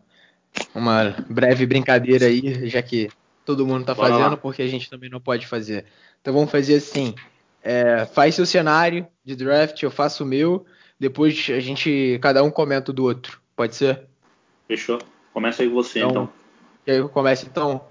[0.74, 3.09] uma breve brincadeira aí, já que
[3.45, 5.86] todo mundo está fazendo, porque a gente também não pode fazer.
[6.22, 7.16] Então vamos fazer assim:
[7.61, 10.66] é, faz seu cenário de draft, eu faço o meu,
[10.99, 13.41] depois a gente, cada um comenta do outro.
[13.55, 14.07] Pode ser?
[14.68, 14.99] Fechou.
[15.34, 16.09] Começa aí você então.
[16.09, 16.30] então.
[16.86, 17.82] E aí eu começo então?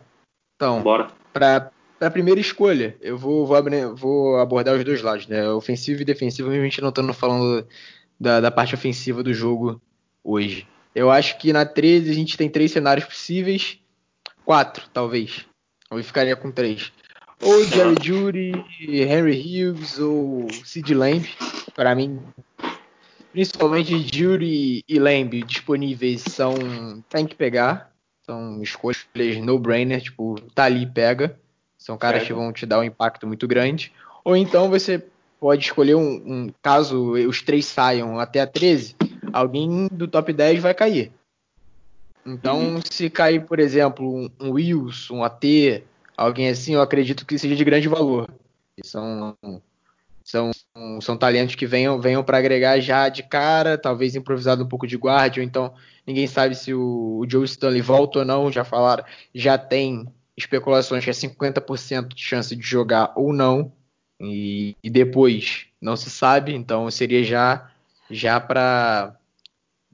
[0.57, 1.09] Então, bora.
[1.33, 1.70] Para
[2.01, 5.49] a primeira escolha, eu vou, vou, vou, abordar os dois lados, né?
[5.51, 7.66] Ofensivo e defensivo, a gente não estando falando
[8.23, 9.83] da, da parte ofensiva do jogo
[10.23, 10.66] hoje.
[10.95, 13.79] Eu acho que na 13 a gente tem três cenários possíveis.
[14.45, 15.45] Quatro, talvez.
[15.91, 16.93] Eu ficaria com três.
[17.41, 21.29] Ou Jerry Judy, Henry Hughes ou Sid Lamb.
[21.75, 22.20] Para mim,
[23.33, 26.55] principalmente Judy e Lamb disponíveis são.
[27.09, 27.91] Tem que pegar.
[28.25, 29.05] São escolhas
[29.43, 31.37] no-brainer, tipo, tá ali pega.
[31.77, 32.29] São caras certo.
[32.29, 33.93] que vão te dar um impacto muito grande.
[34.25, 35.05] Ou então você
[35.43, 38.95] pode escolher um, um, caso os três saiam até a 13,
[39.32, 41.11] alguém do top 10 vai cair.
[42.24, 42.80] Então, uhum.
[42.88, 45.82] se cair, por exemplo, um, um Wilson, um AT,
[46.16, 48.30] alguém assim, eu acredito que seja de grande valor.
[48.84, 49.36] São,
[50.24, 50.53] são,
[51.01, 54.97] são talentos que venham, venham para agregar já de cara, talvez improvisado um pouco de
[54.97, 55.74] guarda, ou então
[56.07, 61.03] ninguém sabe se o, o Joe Stanley volta ou não, já falaram, já tem especulações
[61.03, 63.72] que é 50% de chance de jogar ou não.
[64.23, 67.70] E, e depois não se sabe, então seria já
[68.11, 69.16] já para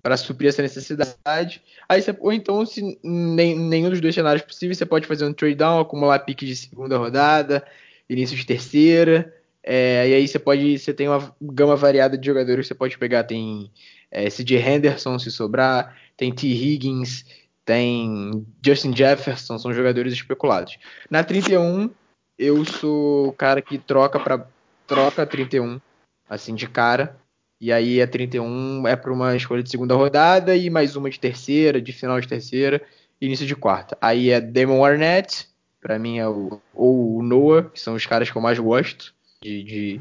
[0.02, 1.60] para suprir essa necessidade.
[1.88, 5.32] Aí você, ou então, se nem, nenhum dos dois cenários possíveis, você pode fazer um
[5.32, 7.66] trade down, acumular pique de segunda rodada,
[8.08, 9.34] início de terceira.
[9.62, 12.96] É, e aí você pode, você tem uma gama variada de jogadores que você pode
[12.96, 13.24] pegar.
[13.24, 13.70] Tem
[14.10, 16.46] é, CJ Henderson, se sobrar, tem T.
[16.46, 17.24] Higgins,
[17.64, 20.78] tem Justin Jefferson, são jogadores especulados.
[21.10, 21.90] Na 31,
[22.38, 24.46] eu sou o cara que troca para
[24.86, 25.80] troca 31,
[26.28, 27.18] assim de cara.
[27.60, 31.18] E aí a 31 é para uma escolha de segunda rodada e mais uma de
[31.18, 32.80] terceira, de final de terceira,
[33.20, 33.98] início de quarta.
[34.00, 35.48] Aí é Damon Arnett,
[35.80, 39.12] para mim é o ou o Noah, que são os caras que eu mais gosto
[39.42, 40.00] de, de,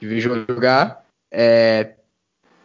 [0.00, 1.06] de ver jogar.
[1.30, 1.94] É,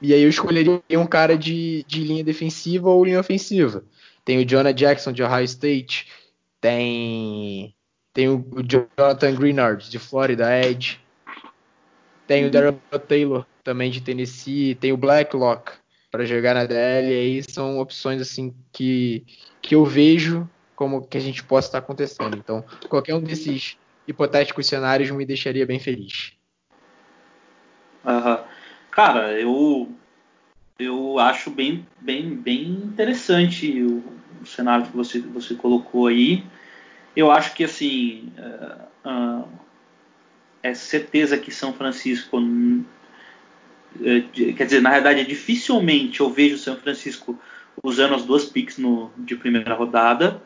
[0.02, 3.84] e aí eu escolheria um cara de, de linha defensiva ou linha ofensiva.
[4.26, 6.08] Tem o Jonah Jackson de Ohio State,
[6.60, 7.76] tem
[8.14, 11.00] tem o, Jonathan Greenard, de Florida Edge.
[12.28, 14.76] Tem o Daryl Taylor, também de Tennessee.
[14.76, 15.72] Tem o Blacklock
[16.12, 17.08] para jogar na DL.
[17.08, 19.26] E aí são opções assim que,
[19.62, 22.38] que eu vejo como que a gente possa estar acontecendo.
[22.38, 26.34] Então, qualquer um desses hipotéticos cenários me deixaria bem feliz.
[28.06, 28.38] Uhum.
[28.92, 29.92] Cara, eu
[30.78, 34.04] eu acho bem, bem, bem interessante o,
[34.42, 36.44] o cenário que você, você colocou aí
[37.16, 39.48] eu acho que assim uh, uh,
[40.62, 42.86] é certeza que São Francisco uh,
[44.56, 47.40] quer dizer na realidade é dificilmente eu vejo São Francisco
[47.84, 50.42] usando as duas picks no, de primeira rodada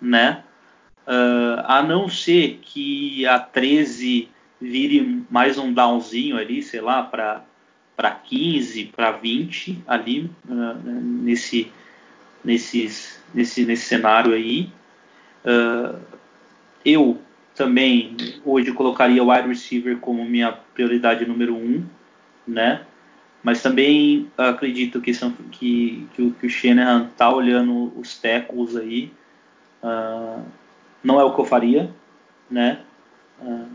[0.00, 0.42] né?
[1.64, 4.28] A não ser que a 13
[4.60, 7.44] vire mais um downzinho ali sei lá para
[7.96, 10.30] para 15 para 20 ali
[11.02, 11.72] nesse
[12.44, 14.70] nesses nesse nesse cenário aí
[15.44, 15.98] Uh,
[16.84, 17.18] eu
[17.54, 21.84] também hoje colocaria o wide receiver como minha prioridade número um,
[22.46, 22.82] né?
[23.42, 28.76] Mas também acredito que, são, que, que, o, que o Shanahan tá olhando os tackles
[28.76, 29.12] aí.
[29.82, 30.42] Uh,
[31.02, 31.90] não é o que eu faria,
[32.48, 32.78] né?
[33.40, 33.66] Uh,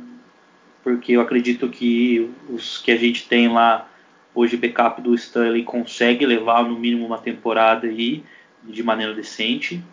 [0.84, 3.90] porque eu acredito que os que a gente tem lá
[4.34, 8.24] hoje, backup do Stanley, consegue levar no mínimo uma temporada aí
[8.64, 9.84] de maneira decente.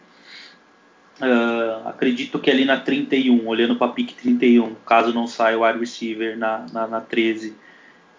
[1.20, 5.64] Uh, acredito que ali na 31, olhando para a pick 31, caso não saia o
[5.64, 7.54] wide receiver na, na, na 13,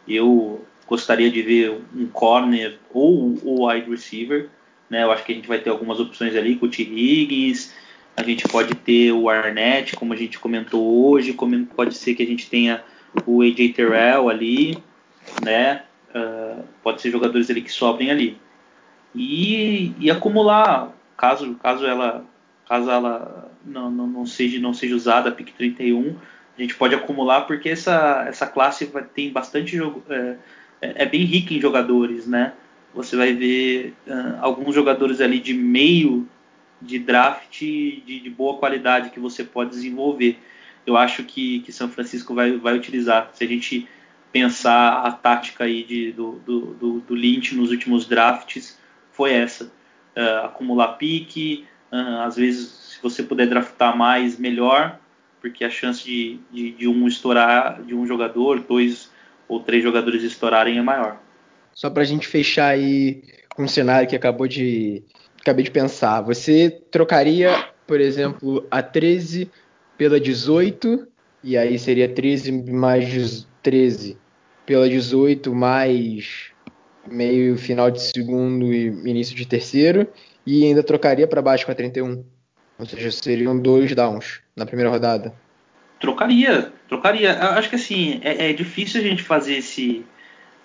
[0.07, 4.49] eu gostaria de ver um corner ou o wide receiver.
[4.89, 5.03] Né?
[5.03, 6.83] Eu acho que a gente vai ter algumas opções ali com o T.
[6.83, 7.73] Higgins,
[8.15, 12.23] a gente pode ter o Arnett, como a gente comentou hoje, como pode ser que
[12.23, 12.81] a gente tenha
[13.25, 14.77] o AJ Terrell ali,
[15.43, 15.83] né?
[16.13, 18.37] Uh, pode ser jogadores ali que sobrem ali.
[19.13, 22.25] E, e acumular, caso, caso ela
[22.67, 26.15] caso ela não, não, não, seja, não seja usada a PIC 31,
[26.57, 30.35] a gente pode acumular porque essa, essa classe vai, tem bastante jogo, é,
[30.81, 32.53] é, é, bem rica em jogadores, né?
[32.95, 36.27] você vai ver uh, alguns jogadores ali de meio
[36.81, 40.39] de draft de, de, boa qualidade que você pode desenvolver.
[40.85, 43.29] Eu acho que, que São Francisco vai, vai utilizar.
[43.33, 43.87] Se a gente
[44.31, 48.79] pensar a tática aí de, do, do, do, do Lynch nos últimos drafts,
[49.11, 49.65] foi essa.
[50.15, 54.99] Uh, acumular pique, uh, às vezes se você puder draftar mais, melhor,
[55.41, 59.11] porque a chance de, de, de um estourar, de um jogador, dois
[59.47, 61.21] ou três jogadores estourarem é maior.
[61.73, 63.21] Só para a gente fechar aí
[63.55, 65.03] com um cenário que acabou de
[65.39, 66.21] acabei de pensar.
[66.21, 69.51] Você trocaria, por exemplo, a 13
[69.97, 71.07] pela 18
[71.43, 74.17] e aí seria 13 mais 13
[74.65, 76.51] pela 18 mais
[77.07, 80.07] meio final de segundo e início de terceiro
[80.45, 82.23] e ainda trocaria para baixo com a 31.
[82.77, 85.33] Ou seja, seriam dois downs na primeira rodada.
[85.99, 87.31] Trocaria, trocaria.
[87.31, 90.05] Eu acho que assim, é, é, difícil a gente fazer, esse,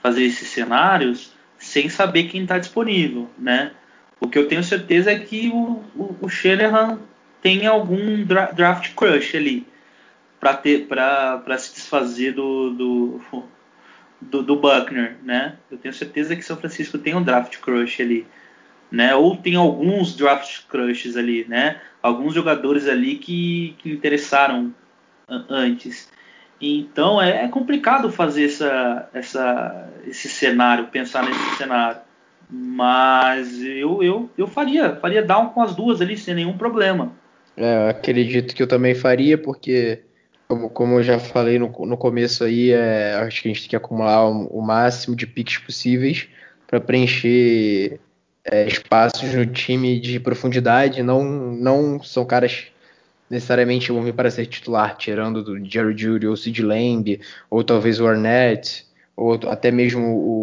[0.02, 3.72] fazer esses cenários sem saber quem está disponível, né?
[4.20, 6.98] O que eu tenho certeza é que o, o, o Shanahan
[7.40, 9.66] tem algum dra draft crush ali
[10.38, 13.20] para ter para se desfazer do, do,
[14.20, 15.56] do, do Buckner, né?
[15.70, 18.26] Eu tenho certeza que São Francisco tem um draft crush ali
[18.90, 19.14] né?
[19.14, 21.80] Ou tem alguns draft crushes ali, né?
[22.02, 24.74] Alguns jogadores ali que, que interessaram
[25.48, 26.10] antes.
[26.60, 32.00] Então é, é, complicado fazer essa, essa, esse cenário, pensar nesse cenário.
[32.50, 37.12] Mas eu, eu, eu faria, faria down com as duas ali sem nenhum problema.
[37.56, 40.00] É, eu acredito que eu também faria, porque
[40.48, 43.70] como, como eu já falei no, no começo aí, é, acho que a gente tem
[43.70, 46.28] que acumular o, o máximo de piques possíveis
[46.66, 48.00] para preencher
[48.50, 52.66] é, espaços no time de profundidade, não, não são caras
[53.30, 58.00] necessariamente vão vir para ser titular, tirando do Jerry Judy ou Sid Lamb, ou talvez
[58.00, 58.84] o Arnett,
[59.16, 60.02] ou até mesmo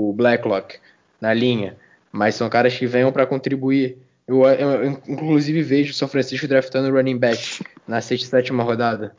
[0.09, 0.77] o Blacklock
[1.19, 1.75] na linha,
[2.09, 3.97] mas são caras que venham para contribuir.
[4.25, 8.63] Eu, eu, eu, inclusive vejo o São Francisco draftando running back na sexta e sétima
[8.63, 9.13] rodada.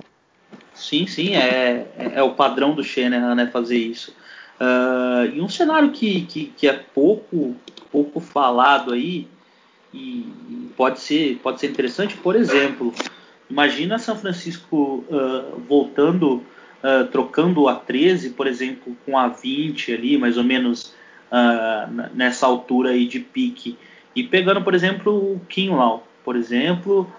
[0.72, 4.14] Sim, sim, é, é, é o padrão do Shanahan, né, fazer isso.
[4.58, 7.54] Uh, e um cenário que, que, que é pouco
[7.90, 9.26] pouco falado aí
[9.92, 10.26] e,
[10.76, 12.16] pode ser pode ser interessante.
[12.16, 12.92] Por exemplo
[13.50, 16.42] imagina São Francisco uh, voltando
[16.82, 20.94] uh, trocando a 13 por exemplo com a 20 ali mais ou menos
[21.32, 23.76] uh, nessa altura aí de pique.
[24.14, 27.10] E pegando por exemplo o Kinlaw por exemplo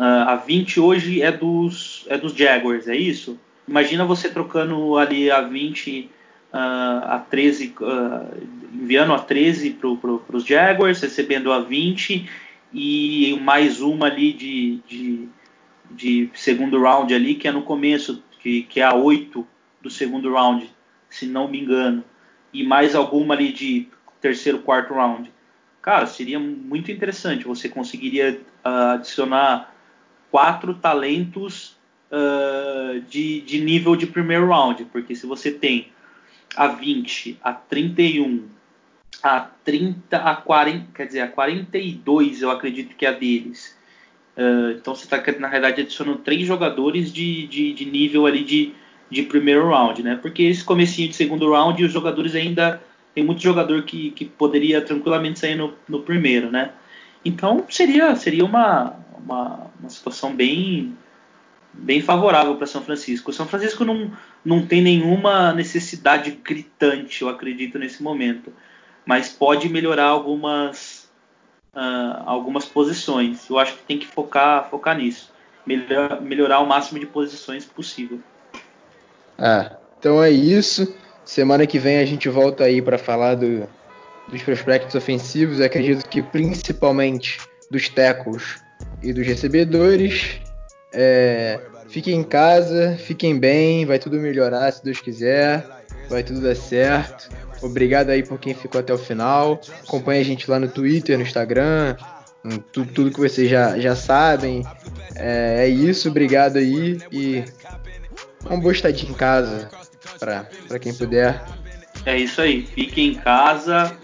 [0.00, 3.36] a 20 hoje é dos é dos Jaguars é isso?
[3.66, 6.17] Imagina você trocando ali a 20 uh,
[6.52, 12.28] a 13, uh, enviando a 13 para pro, os Jaguars, recebendo a 20
[12.72, 15.28] e mais uma ali de, de,
[15.90, 19.46] de, segundo round ali, que é no começo, que, que é a 8
[19.80, 20.68] do segundo round,
[21.08, 22.04] se não me engano,
[22.52, 23.88] e mais alguma ali de
[24.20, 25.30] terceiro, quarto round.
[25.80, 27.44] Cara, seria muito interessante.
[27.44, 29.72] Você conseguiria uh, adicionar
[30.30, 31.76] quatro talentos
[32.10, 35.88] uh, de, de nível de primeiro round, porque se você tem
[36.58, 38.48] a 20, a 31,
[39.22, 43.78] a 30, a 40, quer dizer, a 42 eu acredito que é a deles.
[44.36, 48.74] Uh, então você está, na realidade, adicionando três jogadores de, de, de, nível ali de,
[49.08, 50.18] de primeiro round, né?
[50.20, 52.82] Porque esse comecinho de segundo round, os jogadores ainda...
[53.14, 56.70] Tem muito jogador que, que poderia tranquilamente sair no, no primeiro, né?
[57.24, 60.96] Então seria, seria uma, uma, uma situação bem,
[61.78, 63.32] bem favorável para São Francisco.
[63.32, 64.10] São Francisco não,
[64.44, 68.52] não tem nenhuma necessidade gritante, eu acredito, nesse momento,
[69.06, 71.08] mas pode melhorar algumas,
[71.74, 73.48] uh, algumas posições.
[73.48, 75.32] Eu acho que tem que focar, focar nisso,
[75.64, 78.20] melhor, melhorar o máximo de posições possível.
[79.38, 80.92] Ah, então é isso.
[81.24, 83.68] Semana que vem a gente volta aí para falar do,
[84.28, 85.60] dos prospectos ofensivos.
[85.60, 87.38] Eu acredito que principalmente
[87.70, 88.60] dos tackles
[89.02, 90.40] e dos recebedores.
[90.92, 95.66] É, fiquem em casa, fiquem bem, vai tudo melhorar se Deus quiser,
[96.08, 97.28] vai tudo dar certo.
[97.60, 99.60] Obrigado aí por quem ficou até o final.
[99.86, 101.96] Acompanhe a gente lá no Twitter, no Instagram,
[102.72, 104.64] tudo, tudo que vocês já, já sabem.
[105.14, 107.44] É, é isso, obrigado aí e
[108.48, 109.68] um bom estadia em casa
[110.18, 111.44] para quem puder.
[112.06, 113.94] É isso aí, fiquem em casa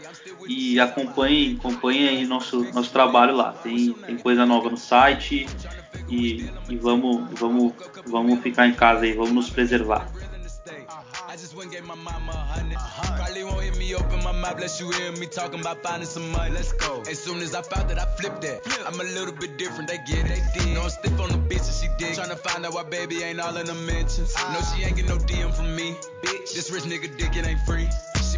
[0.49, 3.53] e acompanhem, acompanhem aí nosso, nosso trabalho lá.
[3.53, 5.47] Tem, tem coisa nova no site,
[6.15, 7.73] e, e vamos, vamos,
[8.07, 10.09] vamos ficar em casa aí, vamos nos preservar.
[11.35, 12.77] I just went gave my mama a hundred.
[12.77, 13.17] Uh-huh.
[13.17, 16.31] Probably won't hit me open my mouth, bless you hear me talking about finding some
[16.31, 16.55] money.
[16.55, 17.03] Let's go.
[17.11, 18.61] As soon as I found that, I flipped that.
[18.87, 20.29] I'm a little bit different, they get it.
[20.29, 20.75] They did.
[20.75, 22.17] No, I'm stiff on the bitch and she did.
[22.17, 24.33] Tryna find out why baby ain't all in the mentions.
[24.39, 25.97] Uh, no, she ain't get no DM from me.
[26.23, 27.89] Bitch, this rich nigga dick, it ain't free.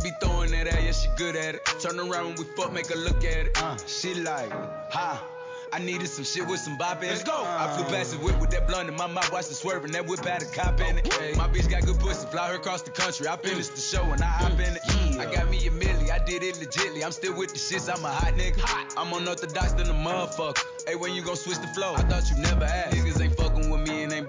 [0.02, 1.66] be throwing that at, yeah, she good at it.
[1.80, 3.62] Turn around when we fuck, make her look at it.
[3.62, 4.50] Uh, she like,
[4.90, 5.35] ha.
[5.76, 7.26] I needed some shit with some bop in Let's it.
[7.26, 7.36] go.
[7.36, 9.92] I flew past the whip with that blunt in my mouth, watched it swerving.
[9.92, 11.06] That whip had a cop in it.
[11.06, 11.34] Okay.
[11.36, 13.28] My bitch got good pussy, fly her across the country.
[13.28, 14.80] I finished the show and I hop in it.
[15.12, 15.20] Yeah.
[15.20, 17.04] I got me a milli, I did it legitly.
[17.04, 18.58] I'm still with the shits, I'm a hot nigga.
[18.60, 18.94] Hot.
[18.96, 20.64] I'm unorthodox than a motherfucker.
[20.88, 21.92] Hey, when you gon' switch the flow?
[21.94, 22.96] I thought you never asked.
[22.96, 23.20] Niggas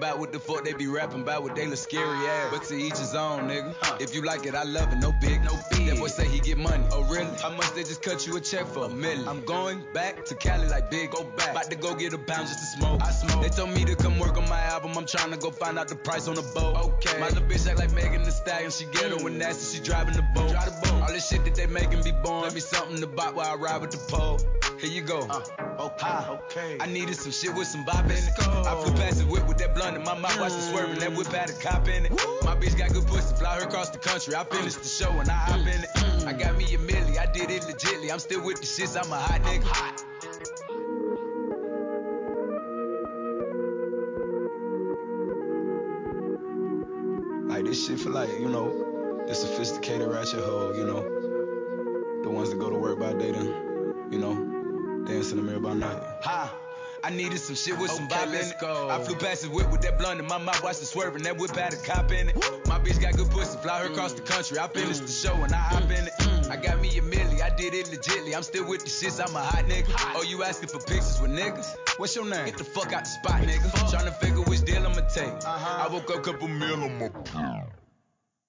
[0.08, 1.54] ain't fucking with me and ain't bout what the fuck they be rapping about what
[1.54, 2.50] they look scary ass.
[2.52, 3.74] But to each his own, nigga.
[4.00, 4.96] If you like it, I love it.
[4.96, 5.86] No big, no big.
[5.88, 6.84] That boy say he get money.
[6.92, 7.30] Oh really?
[7.40, 8.84] How much they just cut you a check for?
[8.84, 9.26] A million.
[9.28, 11.10] I'm going back to Cali like big.
[11.10, 11.50] Go back.
[11.50, 13.00] About to go get a pound just to smoke.
[13.02, 13.42] I smoke.
[13.42, 14.96] They told me to come work on my album.
[14.96, 16.76] I'm trying to go find out the price on the boat.
[16.76, 17.18] Okay.
[17.20, 18.70] My little bitch act like Megan Thee Stallion.
[18.70, 19.78] She ghetto and nasty.
[19.78, 20.50] She driving the boat.
[20.50, 21.02] Drive the boat.
[21.02, 22.42] All this shit that they making be born.
[22.42, 24.38] Let me something to buy while I ride with the pole.
[24.78, 25.26] Here you go.
[25.28, 25.42] Uh,
[25.80, 26.76] okay, okay.
[26.80, 28.30] I needed some shit with some bop in it.
[28.38, 30.98] I flew past the whip with that blunt in my mouth, watched it swerving.
[31.00, 32.12] That whip had a cop in it.
[32.44, 34.34] My bitch got good pussy, fly her across the country.
[34.34, 36.26] I finished the show and I hop in it.
[36.26, 38.12] I got me a milli, I did it legitly.
[38.12, 39.64] I'm still with the shits, I'm a hot nigga.
[39.64, 40.04] hot.
[47.48, 52.22] Like this shit for like, you know, the sophisticated ratchet hoe, you know.
[52.22, 54.34] The ones that go to work by day then, you know,
[55.06, 56.02] Dance in the mirror by night.
[56.22, 56.57] Ha!
[57.04, 58.54] I needed some shit with okay, some bop in it.
[58.60, 58.88] Go.
[58.90, 61.22] I flew past the whip with that blunt in my mouth, watched it swerving.
[61.22, 62.36] That whip had a cop in it.
[62.66, 64.58] My bitch got good pussy, fly her across the country.
[64.58, 66.12] I finished the show and I hop in it.
[66.50, 68.34] I got me a milli, I did it legitly.
[68.34, 69.88] I'm still with the shits, I'm a hot nigga.
[70.16, 71.76] Oh, you asking for pictures with niggas?
[71.98, 72.46] What's your name?
[72.46, 73.90] Get the fuck out the spot, nigga.
[73.90, 75.28] Trying to figure which deal I'ma take.
[75.28, 75.88] Uh-huh.
[75.88, 77.08] I woke up, couple meal on my